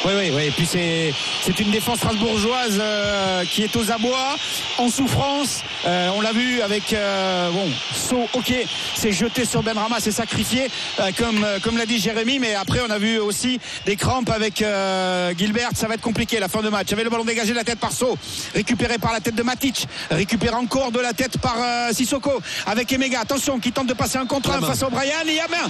[0.05, 0.43] Oui, oui, oui.
[0.47, 4.35] Et puis c'est c'est une défense strasbourgeoise euh, qui est aux abois,
[4.77, 5.61] en souffrance.
[5.85, 8.27] Euh, on l'a vu avec euh, bon saut.
[8.33, 8.53] Ok,
[8.95, 10.69] c'est jeté sur Benrama, c'est sacrifié,
[10.99, 12.39] euh, comme euh, comme l'a dit Jérémy.
[12.39, 15.71] Mais après, on a vu aussi des crampes avec euh, Gilbert.
[15.75, 16.87] Ça va être compliqué la fin de match.
[16.87, 18.17] Il y avait le ballon dégagé de la tête par Saut,
[18.55, 21.55] récupéré par la tête de Matic, récupéré encore de la tête par
[21.91, 23.19] Sissoko avec Emega.
[23.19, 25.11] Attention, qui tente de passer un contre un face au Brian.
[25.25, 25.69] Il y a main.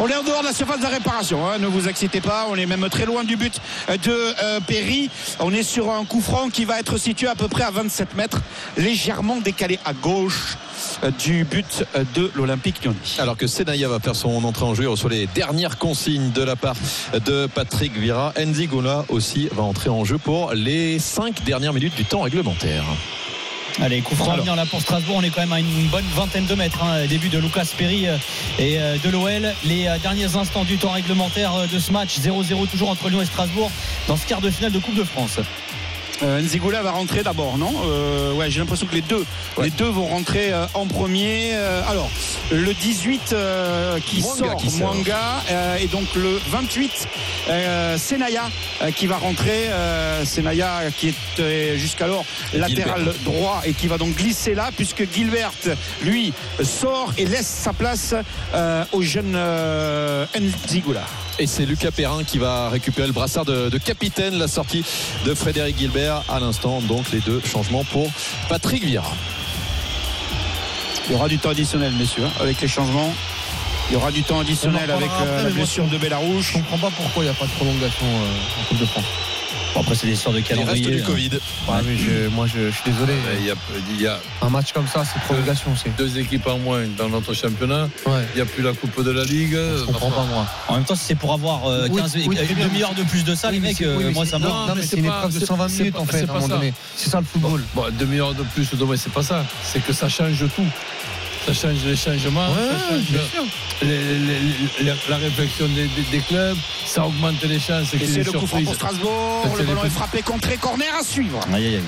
[0.00, 1.48] On est en dehors de la surface de réparation.
[1.48, 1.58] hein.
[1.58, 2.46] Ne vous excitez pas.
[2.50, 4.10] On est même très loin du but de
[4.42, 5.10] euh, Perry.
[5.40, 8.14] On est sur un coup franc qui va être situé à peu près à 27
[8.14, 8.40] mètres,
[8.76, 10.56] légèrement décalé à gauche
[11.02, 12.98] euh, du but euh, de l'Olympique Lyonnais.
[13.18, 16.56] Alors que Senaya va faire son entrée en jeu, reçoit les dernières consignes de la
[16.56, 16.76] part
[17.24, 18.32] de Patrick Vira.
[18.38, 22.84] Enzi Gola aussi va entrer en jeu pour les cinq dernières minutes du temps réglementaire.
[23.80, 25.16] Allez, coup franc là pour Strasbourg.
[25.18, 26.82] On est quand même à une bonne vingtaine de mètres.
[26.82, 27.06] hein.
[27.06, 28.16] Début de Lucas Perry euh,
[28.58, 29.54] et euh, de l'OL.
[29.64, 32.18] Les euh, derniers instants du temps réglementaire de ce match.
[32.18, 33.70] 0-0 toujours entre Lyon et Strasbourg
[34.08, 35.38] dans ce quart de finale de Coupe de France.
[36.22, 39.24] Euh, Nzigula va rentrer d'abord, non Euh, Ouais, j'ai l'impression que les deux,
[39.60, 41.50] les deux vont rentrer euh, en premier.
[41.54, 42.08] Euh, alors,
[42.52, 44.94] le 18 euh, qui Mwanga sort, qui sort.
[44.94, 47.08] Mwanga, euh, et donc le 28,
[47.48, 48.44] euh, Senaya
[48.82, 49.68] euh, qui va rentrer.
[49.70, 55.52] Euh, Senaya qui était jusqu'alors latéral droit et qui va donc glisser là, puisque Gilbert,
[56.02, 58.14] lui, sort et laisse sa place
[58.54, 61.02] euh, au jeune euh, Nzigula.
[61.40, 64.84] Et c'est Lucas Perrin qui va récupérer le brassard de, de capitaine, la sortie
[65.24, 66.80] de Frédéric Gilbert à l'instant.
[66.80, 68.10] Donc les deux changements pour
[68.48, 69.12] Patrick Vieira.
[71.06, 73.14] Il y aura du temps additionnel, messieurs, hein, avec les changements.
[73.88, 76.48] Il y aura du temps additionnel avec euh, après, la blessure je- de Bellarouche.
[76.48, 79.04] Je comprends pas pourquoi il n'y a pas de prolongation euh, en Coupe de France.
[79.74, 80.90] Bon, après, c'est des histoires de Il reste calendrier.
[80.96, 81.06] du hein.
[81.06, 81.30] Covid.
[81.68, 83.12] Ouais, mais je- moi, je, je suis désolé.
[83.38, 83.54] Il y a,
[83.90, 85.70] il y a Un match comme ça, c'est prolongation.
[85.76, 85.94] C'est.
[85.96, 87.88] deux équipes en moins dans notre championnat.
[88.06, 88.26] Ouais.
[88.34, 89.52] Il n'y a plus la Coupe de la Ligue.
[89.54, 90.46] Je comprends pas moi.
[90.68, 93.24] En même temps, si c'est pour avoir euh, Oui, 15 oui, une demi-heure de plus
[93.24, 95.34] de ça, les Oui, mecs, euh, moi, ça me non, mais c'est une pas- épreuve
[95.34, 96.54] de c'est- 120 c'est minutes pas- en fait, c'est à pas un moment ça.
[96.56, 96.74] donné.
[96.96, 97.62] C'est ça le football.
[97.74, 99.44] Bon, demi-heure de plus, demain, c'est pas ça.
[99.62, 100.62] C'est que ça change tout.
[101.46, 103.48] Ça change les changements, ça change
[103.82, 104.40] les- les-
[104.80, 107.94] les- la réflexion des, des- des clubs, ça augmente les chances.
[107.94, 109.54] Et c'est le coup franc pour Strasbourg.
[109.56, 111.40] Le ballon est frappé, contré, corner à suivre.
[111.52, 111.82] Aïe, aïe, aïe.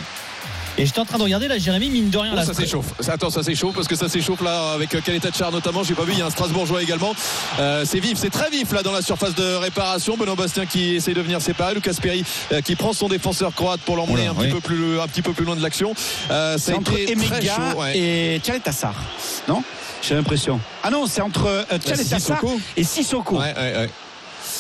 [0.79, 2.31] Et j'étais en train de regarder là, Jérémy, mine de rien.
[2.33, 2.87] Oh, là, ça s'échauffe.
[3.09, 5.83] Attends, ça s'échauffe parce que ça s'échauffe là avec euh, Kaleta Char notamment.
[5.83, 6.13] J'ai pas vu.
[6.13, 7.13] Il y a un Strasbourgeois également.
[7.59, 10.17] Euh, c'est vif, c'est très vif là dans la surface de réparation.
[10.17, 11.75] Benoît Bastien qui essaie de venir séparer.
[11.75, 14.53] Lucas Perry euh, qui prend son défenseur croate pour l'emmener un, petit oui.
[14.53, 15.93] peu plus, un petit peu plus loin de l'action.
[16.31, 17.81] Euh, C'est entre Emega chaud.
[17.81, 17.99] ouais.
[17.99, 18.95] et Tchaletassar.
[19.49, 19.63] Non?
[20.03, 20.61] J'ai l'impression.
[20.83, 22.61] Ah non, c'est entre euh, Tchaletassar Sissoko.
[22.77, 23.39] et Sissoko.
[23.39, 23.91] Ouais, ouais, ouais.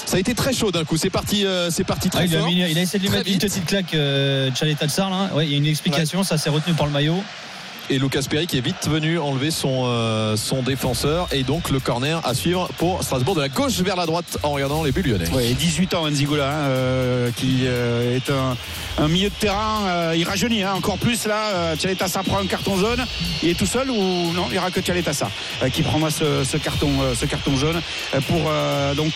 [0.07, 0.97] Ça a été très chaud d'un coup.
[0.97, 2.49] C'est parti, euh, c'est parti Ah, très il, a fort.
[2.49, 5.31] mis- il a essayé de lui mettre une petite claque, euh, Tchaleta Tsar, là.
[5.35, 7.23] Ouais, il y a une explication, ça s'est retenu par le maillot.
[7.91, 11.27] Et Lucas Perry qui est vite venu enlever son, euh, son défenseur.
[11.33, 14.51] Et donc le corner à suivre pour Strasbourg de la gauche vers la droite en
[14.53, 15.29] regardant les buts lyonnais.
[15.31, 18.57] Ouais, 18 ans hein, euh, qui euh, est un,
[19.03, 22.77] un milieu de terrain euh, il rajeunit hein, encore plus là Tchaletassar prend un carton
[22.77, 23.05] jaune
[23.43, 25.31] il est tout seul ou non il n'y aura que Tchaletassar
[25.63, 27.81] euh, qui prendra ce, ce carton ce carton jaune
[28.29, 28.53] pour
[28.97, 29.13] donc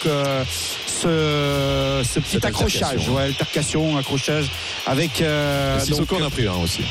[1.04, 3.14] ce, ce petit Cette accrochage altercation.
[3.14, 4.50] ouais, altercation accrochage
[4.86, 6.82] avec euh, donc, en a pris un aussi.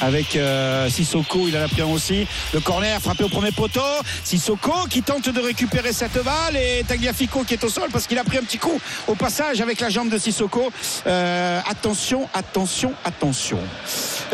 [0.00, 2.26] Avec euh, Sissoko, il a pris un aussi.
[2.52, 3.80] Le corner frappé au premier poteau.
[4.24, 8.18] Sissoko qui tente de récupérer cette balle et Tagliafico qui est au sol parce qu'il
[8.18, 10.70] a pris un petit coup au passage avec la jambe de Sissoko.
[11.06, 13.58] Euh, attention, attention, attention.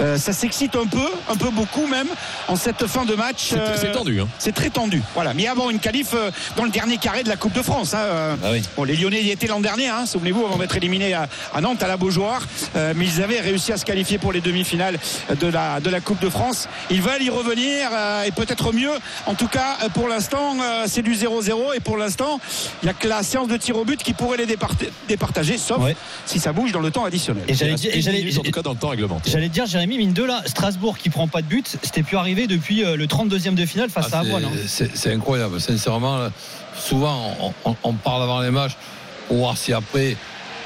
[0.01, 2.09] Euh, ça s'excite un peu, un peu beaucoup même
[2.49, 3.49] en cette fin de match.
[3.51, 4.21] C'est Euh, c'est tendu.
[4.21, 4.29] Hein.
[4.39, 5.03] c'est très tendu.
[5.15, 5.35] Voilà.
[5.35, 7.95] Mais avant une qualif euh, dans le dernier carré de la Coupe de France.
[7.95, 8.63] hein, Ah oui.
[8.77, 11.83] Bon, les Lyonnais y étaient l'an dernier, hein, souvenez-vous, avant d'être éliminés à, à Nantes,
[11.83, 12.43] à la Beaujoire.
[12.77, 14.99] Euh, mais ils avaient réussi à se qualifier pour les demi-finales
[15.41, 16.69] de la, de la Coupe de France.
[16.91, 18.93] Ils veulent y revenir euh, et peut-être mieux.
[19.27, 22.41] En tout cas, pour l'instant, euh, c'est du 0-0 et pour l'instant,
[22.83, 24.47] il n'y a que la séance de tir au but qui pourrait les
[25.09, 25.97] départager, sauf Ouais.
[26.27, 27.45] si ça bouge dans le temps additionnel.
[27.49, 27.93] Et j'allais dire,
[28.41, 29.31] en tout cas dans le temps réglementaire.
[29.33, 32.17] j'allais te dire, Jérémy, mine de là, Strasbourg qui prend pas de but, c'était plus
[32.17, 34.47] arrivé depuis euh, le 32e de finale face Ah, à Avoine.
[34.47, 34.51] hein.
[34.67, 36.29] c'est- incroyable, sincèrement.
[36.75, 38.77] souvent, on, on- on parle avant les matchs
[39.29, 40.17] pour voir si après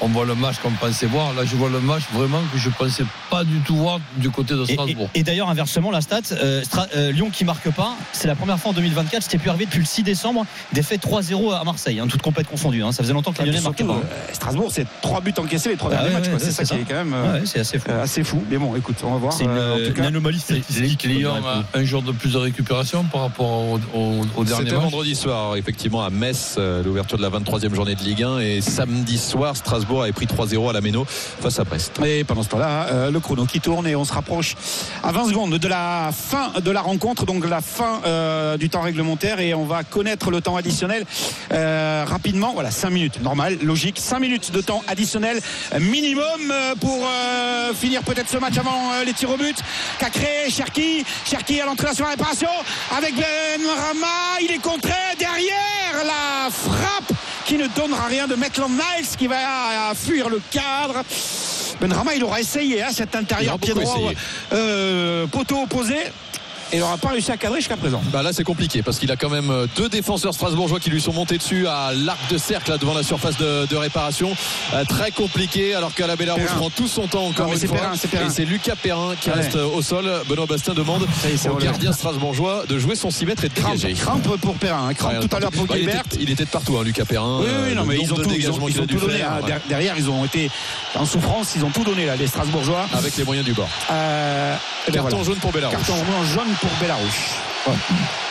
[0.01, 1.33] on voit le match qu'on pensait voir.
[1.35, 4.55] Là, je vois le match vraiment que je pensais pas du tout voir du côté
[4.55, 5.11] de Et, et- Strasbourg.
[5.15, 8.59] et d'ailleurs, inversement, la stat, euh, Stra- euh, Lyon qui marque pas, c'est la première
[8.59, 12.07] fois en 2024, c'était plus arrivé depuis le 6 décembre, défaite 3-0 à Marseille, hein,
[12.09, 12.83] toutes compètes confondues.
[12.83, 12.93] hein.
[12.93, 14.07] Ça faisait longtemps que les puis Lyonnais marquaient surtout, pas.
[14.07, 14.11] hein.
[14.31, 16.27] euh, Strasbourg, c'est trois buts encaissés les trois Ah derniers matchs.
[16.39, 17.87] c'est ça c'est qui est quand même euh, Ouais, c'est assez fou.
[17.91, 18.43] euh, assez fou.
[18.51, 19.33] Mais bon, écoute, on va voir.
[19.33, 21.03] C'est une, euh, anomalie statistique.
[21.05, 21.33] Lyon
[21.75, 24.85] a un jour de plus de récupération par rapport au, au- au dernier C'était match.
[24.85, 28.39] vendredi soir, effectivement, à Metz, l'ouverture de la 23e journée de Ligue 1.
[28.39, 31.99] Et samedi soir, Strasbourg avait pris 3-0 à la Méno face à Brest.
[32.05, 34.55] Et pendant ce temps-là, euh, le chrono qui tourne et on se rapproche
[35.03, 38.83] à 20 secondes de la fin de la rencontre, donc la fin euh, du temps
[38.83, 41.05] réglementaire et on va connaître le temps additionnel
[41.53, 42.53] euh, rapidement.
[42.53, 43.99] Voilà, 5 minutes, normal, logique.
[43.99, 45.41] 5 minutes de temps additionnel
[45.81, 47.07] minimum pour
[47.75, 49.57] finir peut-être ce match avant les tirs au but.
[49.99, 52.49] Cacré, Cherki, Cherki à l'entrée sur la réparation
[52.97, 57.18] avec Ben Rama, il est contré derrière la frappe
[57.49, 61.03] qui ne donnera rien de Maitland Niles qui va fuir le cadre.
[61.81, 63.97] Benrama, il aura essayé hein, cet intérieur pied droit,
[64.53, 65.97] euh, poteau opposé.
[66.73, 68.01] Et il n'aura pas réussi à cadrer jusqu'à présent.
[68.13, 71.01] Bah là c'est compliqué parce qu'il a quand même euh, deux défenseurs strasbourgeois qui lui
[71.01, 74.35] sont montés dessus à l'arc de cercle là, devant la surface de, de réparation.
[74.75, 77.67] Euh, très compliqué alors qu'à la Bélarousse prend tout son temps encore Non, une c'est
[77.67, 77.79] fois.
[77.79, 78.27] Perrin.
[78.27, 79.37] Et c'est Lucas Perrin qui Ouais.
[79.37, 80.11] reste euh, au sol.
[80.29, 81.03] Benoît Bastien demande
[81.51, 83.95] au gardien strasbourgeois de jouer son 6 mètres et de Crampe, dégager.
[83.95, 86.45] crampe pour Perrin, hein, crampe Ouais, tout à l'heure pour bah, il, était, il était
[86.45, 87.39] de partout hein, Lucas Perrin.
[87.41, 88.95] Oui, oui, non, mais ils ont tout, ils dégagements ont, qu'il ils a ont dû
[88.97, 89.19] tout donné.
[89.19, 89.41] faire, hein.
[89.47, 89.55] ouais.
[89.69, 90.51] Derrière, ils ont été
[90.95, 92.87] en souffrance, ils ont tout donné là, les Strasbourgeois.
[92.95, 93.69] avec les moyens du bord.
[93.91, 94.55] Euh,
[94.87, 95.25] et ben Carton voilà.
[95.25, 95.77] jaune pour Bélarousse.
[95.77, 95.95] Carton
[96.35, 98.28] jaune pour Belarus.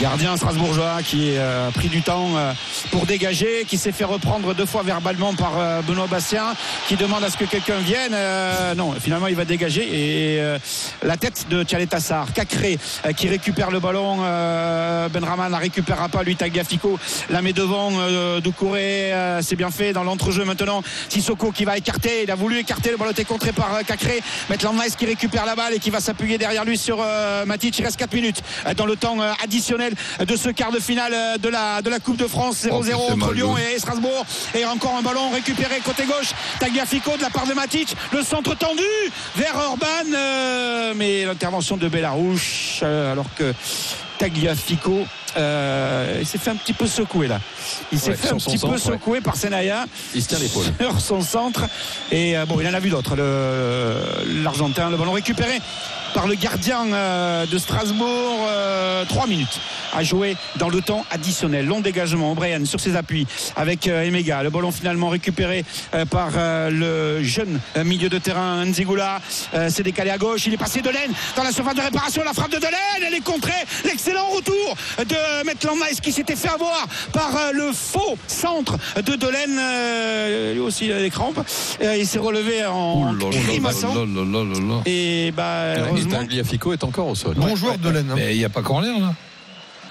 [0.00, 2.52] Gardien strasbourgeois qui a euh, pris du temps euh,
[2.90, 6.54] pour dégager, qui s'est fait reprendre deux fois verbalement par euh, Benoît Bastien,
[6.88, 8.16] qui demande à ce que quelqu'un vienne.
[8.76, 10.40] Non, finalement il va dégager et
[11.02, 12.78] la tête de Tchalet Tassar, Cacré
[13.16, 14.18] qui récupère le ballon.
[14.22, 16.98] Euh, Benrahman la récupérera pas, lui Tagliafico
[17.30, 17.90] la met devant
[18.40, 19.12] Doucouré,
[19.42, 20.82] c'est bien fait dans l'entrejeu maintenant.
[21.08, 24.22] Sissoko qui va écarter, il a voulu écarter, le ballon était contré par Cacré.
[24.50, 27.04] Nice qui récupère la balle et qui va s'appuyer derrière lui sur
[27.46, 27.78] Matic.
[27.78, 28.42] Il reste 4 minutes
[28.76, 29.32] dans le temps euh,
[29.78, 32.82] de ce quart de finale euh, de la, de la Coupe de France 0-0 Oh,
[32.84, 34.24] c'est entre Lyon et Strasbourg.
[34.54, 36.30] Et encore un ballon récupéré côté gauche.
[36.60, 37.94] Tagliafico de la part de Matic.
[38.12, 38.82] Le centre tendu
[39.36, 39.86] vers Orban.
[40.14, 43.52] euh, mais l'intervention de Bellarouche euh, alors que
[44.18, 45.06] Tagliafico
[45.36, 47.40] euh, il s'est fait un petit peu secouer là.
[47.90, 48.78] Il s'est Ouais, fait un petit peu ouais.
[48.78, 50.64] secouer par Senaya Il se tient l'épaule.
[50.80, 51.64] sur son centre.
[52.12, 54.90] Et bon, il en a vu d'autres, le- l'Argentin.
[54.90, 55.60] Le ballon récupéré
[56.14, 58.38] par le gardien euh, de Strasbourg.
[58.48, 59.60] euh, Trois minutes
[59.92, 61.66] à jouer dans le temps additionnel.
[61.66, 64.42] Long dégagement, O'Brien sur ses appuis avec euh, Emega.
[64.42, 69.20] Le ballon finalement récupéré euh, par euh, le jeune euh, milieu de terrain Nzigula.
[69.54, 70.46] Euh, C'est décalé à gauche.
[70.46, 72.22] Il est passé de Laine dans la surface de réparation.
[72.24, 72.72] La frappe de Delaine,
[73.06, 73.52] elle est contrée.
[73.84, 79.16] L'excellent retour de Maitland Nice qui s'était fait avoir par euh, le faux centre de
[79.16, 79.58] Delaine.
[79.58, 81.40] Euh, lui aussi, il a des crampes.
[81.82, 83.94] Euh, il s'est relevé en grimaçant.
[84.86, 85.74] Et bah,
[86.04, 86.26] heureusement.
[86.26, 87.34] Tagliafico est encore au sol.
[87.36, 88.10] Bon joueur de laine.
[88.10, 88.14] hein.
[88.16, 89.14] Mais il n'y a pas corner là.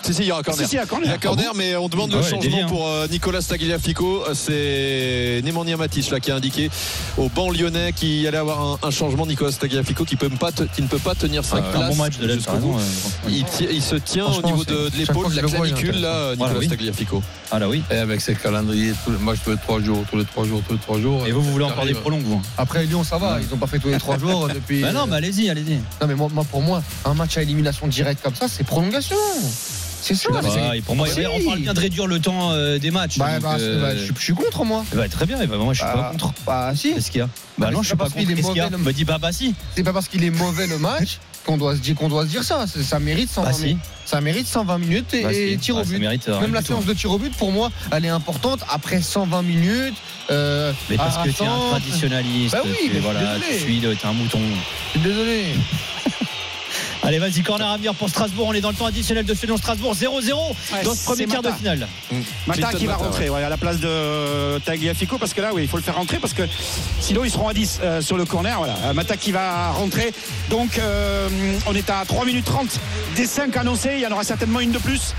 [0.03, 0.65] Si, si, il y aura corner.
[0.65, 1.07] Si, si, à corner.
[1.07, 2.65] Il y a corner, mais on demande Ah le ouais, changement hein.
[2.67, 4.23] pour euh, Nicolas Tagliafico.
[4.33, 6.69] C'est Nemanja Matic là qui a indiqué
[7.17, 9.25] au banc lyonnais qu'il allait avoir un, un changement.
[9.25, 11.89] Nicolas Tagliafico qui, peut pas te- qui ne peut pas tenir 5 Un places.
[11.89, 12.77] bon match de raison.
[12.77, 16.35] euh, Il, il se tient au niveau de, l'épaule, de la le clavicule, là, Nicolas
[16.35, 16.67] Voilà, oui.
[16.67, 17.23] Tagliafico.
[17.51, 17.81] Ah là oui.
[17.89, 20.73] Et avec ses calendriers, les matchs tous les trois jours, tous les trois jours, tous
[20.73, 21.25] les trois jours.
[21.25, 22.01] Et vous, vous voulez encore des Arrive.
[22.01, 23.37] prolongues, vous Après Lyon, ça va.
[23.41, 24.81] Ils n'ont pas fait tous les trois jours depuis.
[24.81, 25.75] Bah non, mais allez-y, allez-y.
[26.01, 29.15] Non, mais moi, moi, pour moi, un match à élimination directe comme ça, c'est prolongation.
[30.05, 30.29] C'est ça.
[30.33, 30.41] Bah,
[30.75, 31.21] et pour moi, Si.
[31.25, 33.17] on parle bien de réduire le temps euh, des matchs.
[33.17, 34.83] Bah, donc, bah, euh, bah, je, suis- je suis contre moi.
[34.93, 36.33] bah, très bien, et bah, moi je suis pas contre.
[36.45, 36.93] Bah si.
[36.93, 38.29] Qu'est-ce qu'il y a Bah non, je suis pas parce contre.
[38.29, 39.55] est Qu'est-ce qu'il y a mauvais, le- Me dis pas, bah si.
[39.75, 42.29] C'est pas parce qu'il est mauvais le match qu'on doit se dire qu'on doit se
[42.31, 42.65] dire ça.
[42.67, 43.63] Ça mérite 120 Bah si.
[43.63, 43.79] minutes.
[44.05, 45.29] Ça mérite 120 minutes et, Bah,
[45.61, 45.99] tir au but.
[45.99, 46.67] mérite, euh, Même la tout.
[46.67, 48.59] séance de tir au but, pour moi, elle est importante.
[48.69, 49.95] Après 120 minutes,
[50.31, 52.53] euh, Mais parce que tu es un traditionnaliste.
[52.55, 53.45] Bah oui, tu, mais voilà, désolé.
[53.57, 54.39] tu suis, t'es un mouton.
[54.93, 55.43] Je suis désolé.
[57.05, 58.47] Allez, vas-y, corner à venir pour Strasbourg.
[58.47, 59.93] On est dans le temps additionnel de Fénon Strasbourg.
[59.93, 60.31] 0-0
[60.73, 61.57] Ouais, dans ce premier quart de Mata.
[61.57, 61.87] finale.
[62.47, 65.49] Mata Clinton qui va Mata, rentrer ouais, à la place de Tagliafico parce que là
[65.53, 66.43] oui il faut le faire rentrer parce que
[67.01, 68.75] sinon ils seront à 10 euh, sur le corner voilà.
[68.85, 70.13] Euh, Mata qui va rentrer.
[70.49, 71.27] Donc euh,
[71.67, 72.79] on est à 3 minutes 30
[73.17, 73.91] des 5 annoncés.
[73.95, 75.13] Il y en aura certainement une de plus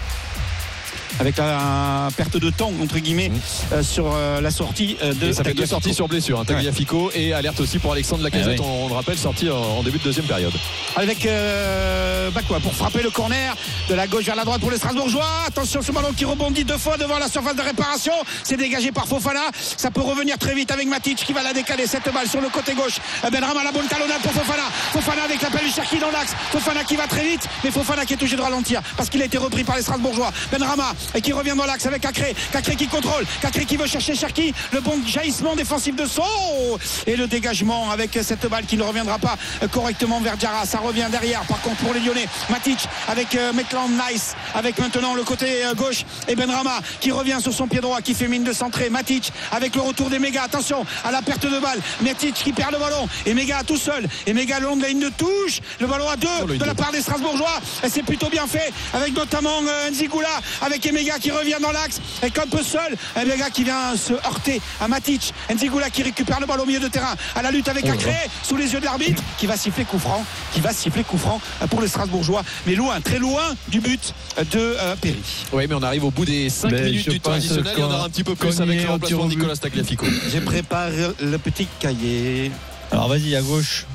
[1.21, 3.31] avec la perte de temps entre guillemets
[3.73, 6.41] euh, sur euh, la sortie euh, de Et ça fait deux sorties sur blessure.
[6.41, 8.59] Hein, Tagliafico et alerte aussi pour Alexandre Lacazette.
[8.59, 8.69] Ah oui.
[8.83, 10.53] on, on le rappelle, sorti en, en début de deuxième période.
[10.97, 13.55] avec euh, bah quoi, pour frapper le corner
[13.89, 15.27] de la gauche vers la droite pour les Strasbourgeois.
[15.47, 18.12] Attention, ce ballon qui rebondit deux fois devant la surface de réparation.
[18.43, 19.41] C'est dégagé par Fofana.
[19.77, 21.87] Ça peut revenir très vite avec Matic qui va la décaler.
[21.87, 22.97] Cette balle sur le côté gauche.
[23.27, 24.65] Eh Benrahma la bonne talonnade pour Fofana.
[24.93, 26.33] Fofana avec l'appel du Cherki dans l'axe.
[26.51, 29.27] Fofana qui va très vite, mais Fofana qui est obligé de ralentir parce qu'il a
[29.27, 30.33] été repris par les Strasbourgeois.
[30.51, 32.35] Benrahma et qui revient dans l'axe avec Cacré.
[32.53, 33.25] Cacré qui contrôle.
[33.41, 34.55] Cacré qui veut chercher Cherki.
[34.73, 39.19] Le bon jaillissement défensif de Sceaux et le dégagement avec cette balle qui ne reviendra
[39.19, 39.37] pas
[39.71, 40.67] correctement vers Diarra.
[40.67, 41.43] Ça revient derrière.
[41.43, 42.79] Par contre, pour les Lyonnais, Matic
[43.09, 47.53] avec euh, Maitland Nice, avec maintenant le côté euh, gauche et Benrama qui revient sur
[47.53, 48.91] son pied droit, qui fait mine de centrer.
[48.91, 50.45] Matic avec le retour des mégas.
[50.45, 51.81] Attention à la perte de balle.
[52.03, 53.09] Matic qui perd le ballon.
[53.27, 54.07] Et méga tout seul.
[54.27, 55.61] Et méga le long de la ligne de touche.
[55.81, 57.61] Le ballon à deux de la part des Strasbourgeois.
[57.83, 62.01] Et c'est plutôt bien fait avec notamment euh, Nzigula, avec Emega qui revient dans l'axe.
[62.23, 65.35] Et un peu seul, Emega qui vient se heurter à Matic.
[65.53, 67.15] Nzigula qui récupère le ballon au milieu de terrain.
[67.35, 70.25] À la lutte avec Acré, sous les yeux de l'arbitre, qui va siffler coup franc,
[70.53, 72.45] qui va siffler coup franc euh, pour les Strasbourgeois.
[72.67, 75.23] Mais loin, très loin du but de euh, Perry.
[75.53, 78.09] Oui, mais on arrive au bout des 5 Mais minutes du y en aura un
[78.09, 79.31] petit peu plus avec le remplacement de.
[79.31, 80.07] Nicolas Tagliafico.
[80.33, 80.91] Je prépare
[81.21, 82.53] le petit cahier.
[82.93, 83.87] Alors vas-y, à gauche.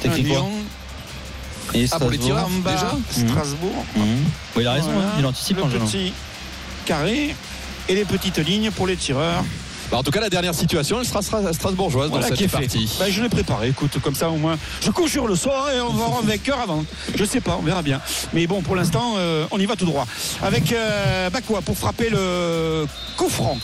[0.00, 0.50] T'écris quoi Lyon,
[1.74, 3.84] Et Ah, pour les tireurs déjà Strasbourg.
[3.96, 4.04] Mhm.
[4.56, 5.08] Oui, il a raison, Voilà.
[5.08, 6.12] hein, il anticipe le petit
[6.84, 7.34] carré
[7.88, 9.44] et les petites lignes pour les tireurs.
[9.90, 12.88] Bah, en tout cas, la dernière situation, elle sera stra- strasbourgeoise Voilà dans cette partie.
[12.98, 13.68] Ben, je l'ai préparé.
[13.68, 16.60] Écoute, comme ça au moins, je conjure le soir et on va avoir un vainqueur
[16.60, 16.82] avant.
[17.14, 18.00] Je sais pas, on verra bien.
[18.32, 20.06] Mais bon, pour l'instant, euh, on y va tout droit.
[20.42, 22.86] Avec euh, Bakoua pour frapper le
[23.18, 23.58] coup franc.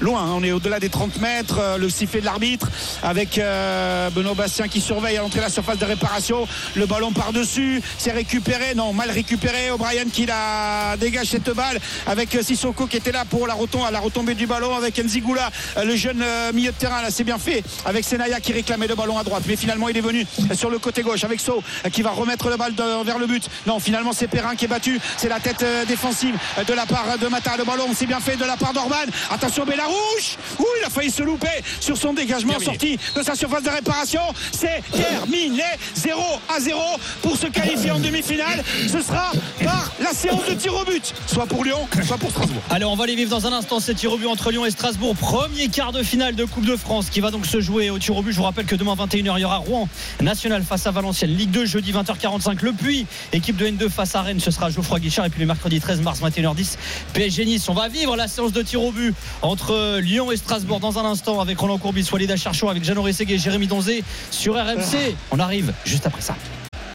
[0.00, 1.58] Loin, on est au-delà des 30 mètres.
[1.60, 2.68] euh, le sifflet de l'arbitre
[3.02, 6.46] avec euh, Benoît Bastien qui surveille à l'entrée de la surface de réparation.
[6.74, 8.74] Le ballon par-dessus, c'est récupéré.
[8.74, 9.70] Non, mal récupéré.
[9.70, 13.84] O'Brien qui la dégage cette balle avec euh, Sissoko qui était là pour la, retom-
[14.00, 15.50] retombée du ballon avec Nzigula,
[15.84, 17.00] le jeune milieu de terrain.
[17.02, 19.44] Là, c'est bien fait avec Senaya qui réclamait le ballon à droite.
[19.46, 22.56] Mais finalement, il est venu sur le côté gauche avec So qui va remettre le
[22.56, 23.48] balle de- vers le but.
[23.66, 25.00] Non, finalement, c'est Perrin qui est battu.
[25.16, 26.36] C'est la tête défensive
[26.66, 27.56] de la part de Mata.
[27.56, 28.94] Le ballon, c'est bien fait de la part d'Orban.
[29.30, 30.36] Attention, Bellarouche.
[30.58, 34.22] Ouh, il a failli se louper sur son dégagement sorti de sa surface de réparation.
[34.52, 35.62] C'est terminé.
[35.94, 36.20] 0
[36.54, 36.80] à 0
[37.22, 38.62] pour se qualifier en demi-finale.
[38.86, 39.32] Ce sera
[39.62, 42.62] par la séance de tir au but, soit pour Lyon, soit pour Strasbourg.
[42.70, 44.70] Allez, on va les vivre dans un instant ces tirs au but entre Lyon et
[44.70, 45.16] Strasbourg.
[45.16, 48.16] Premier quart de finale de Coupe de France qui va donc se jouer au tir
[48.16, 48.32] au but.
[48.32, 49.88] Je vous rappelle que demain 21h, il y aura Rouen
[50.20, 51.34] National face à Valenciennes.
[51.34, 52.62] Ligue 2, jeudi 20h45.
[52.62, 54.40] Le Puy, équipe de N2 face à Rennes.
[54.40, 55.26] Ce sera Geoffroy Guichard.
[55.26, 56.76] Et puis le mercredi 13 mars 21h10,
[57.12, 57.68] PSG Nice.
[57.68, 61.04] On va vivre la séance de tir au but entre Lyon et Strasbourg dans un
[61.04, 65.14] instant avec Roland Courbis, Walid Acharchour, avec Jeannot et Jérémy Donzé sur RMC.
[65.30, 66.34] On arrive juste après ça.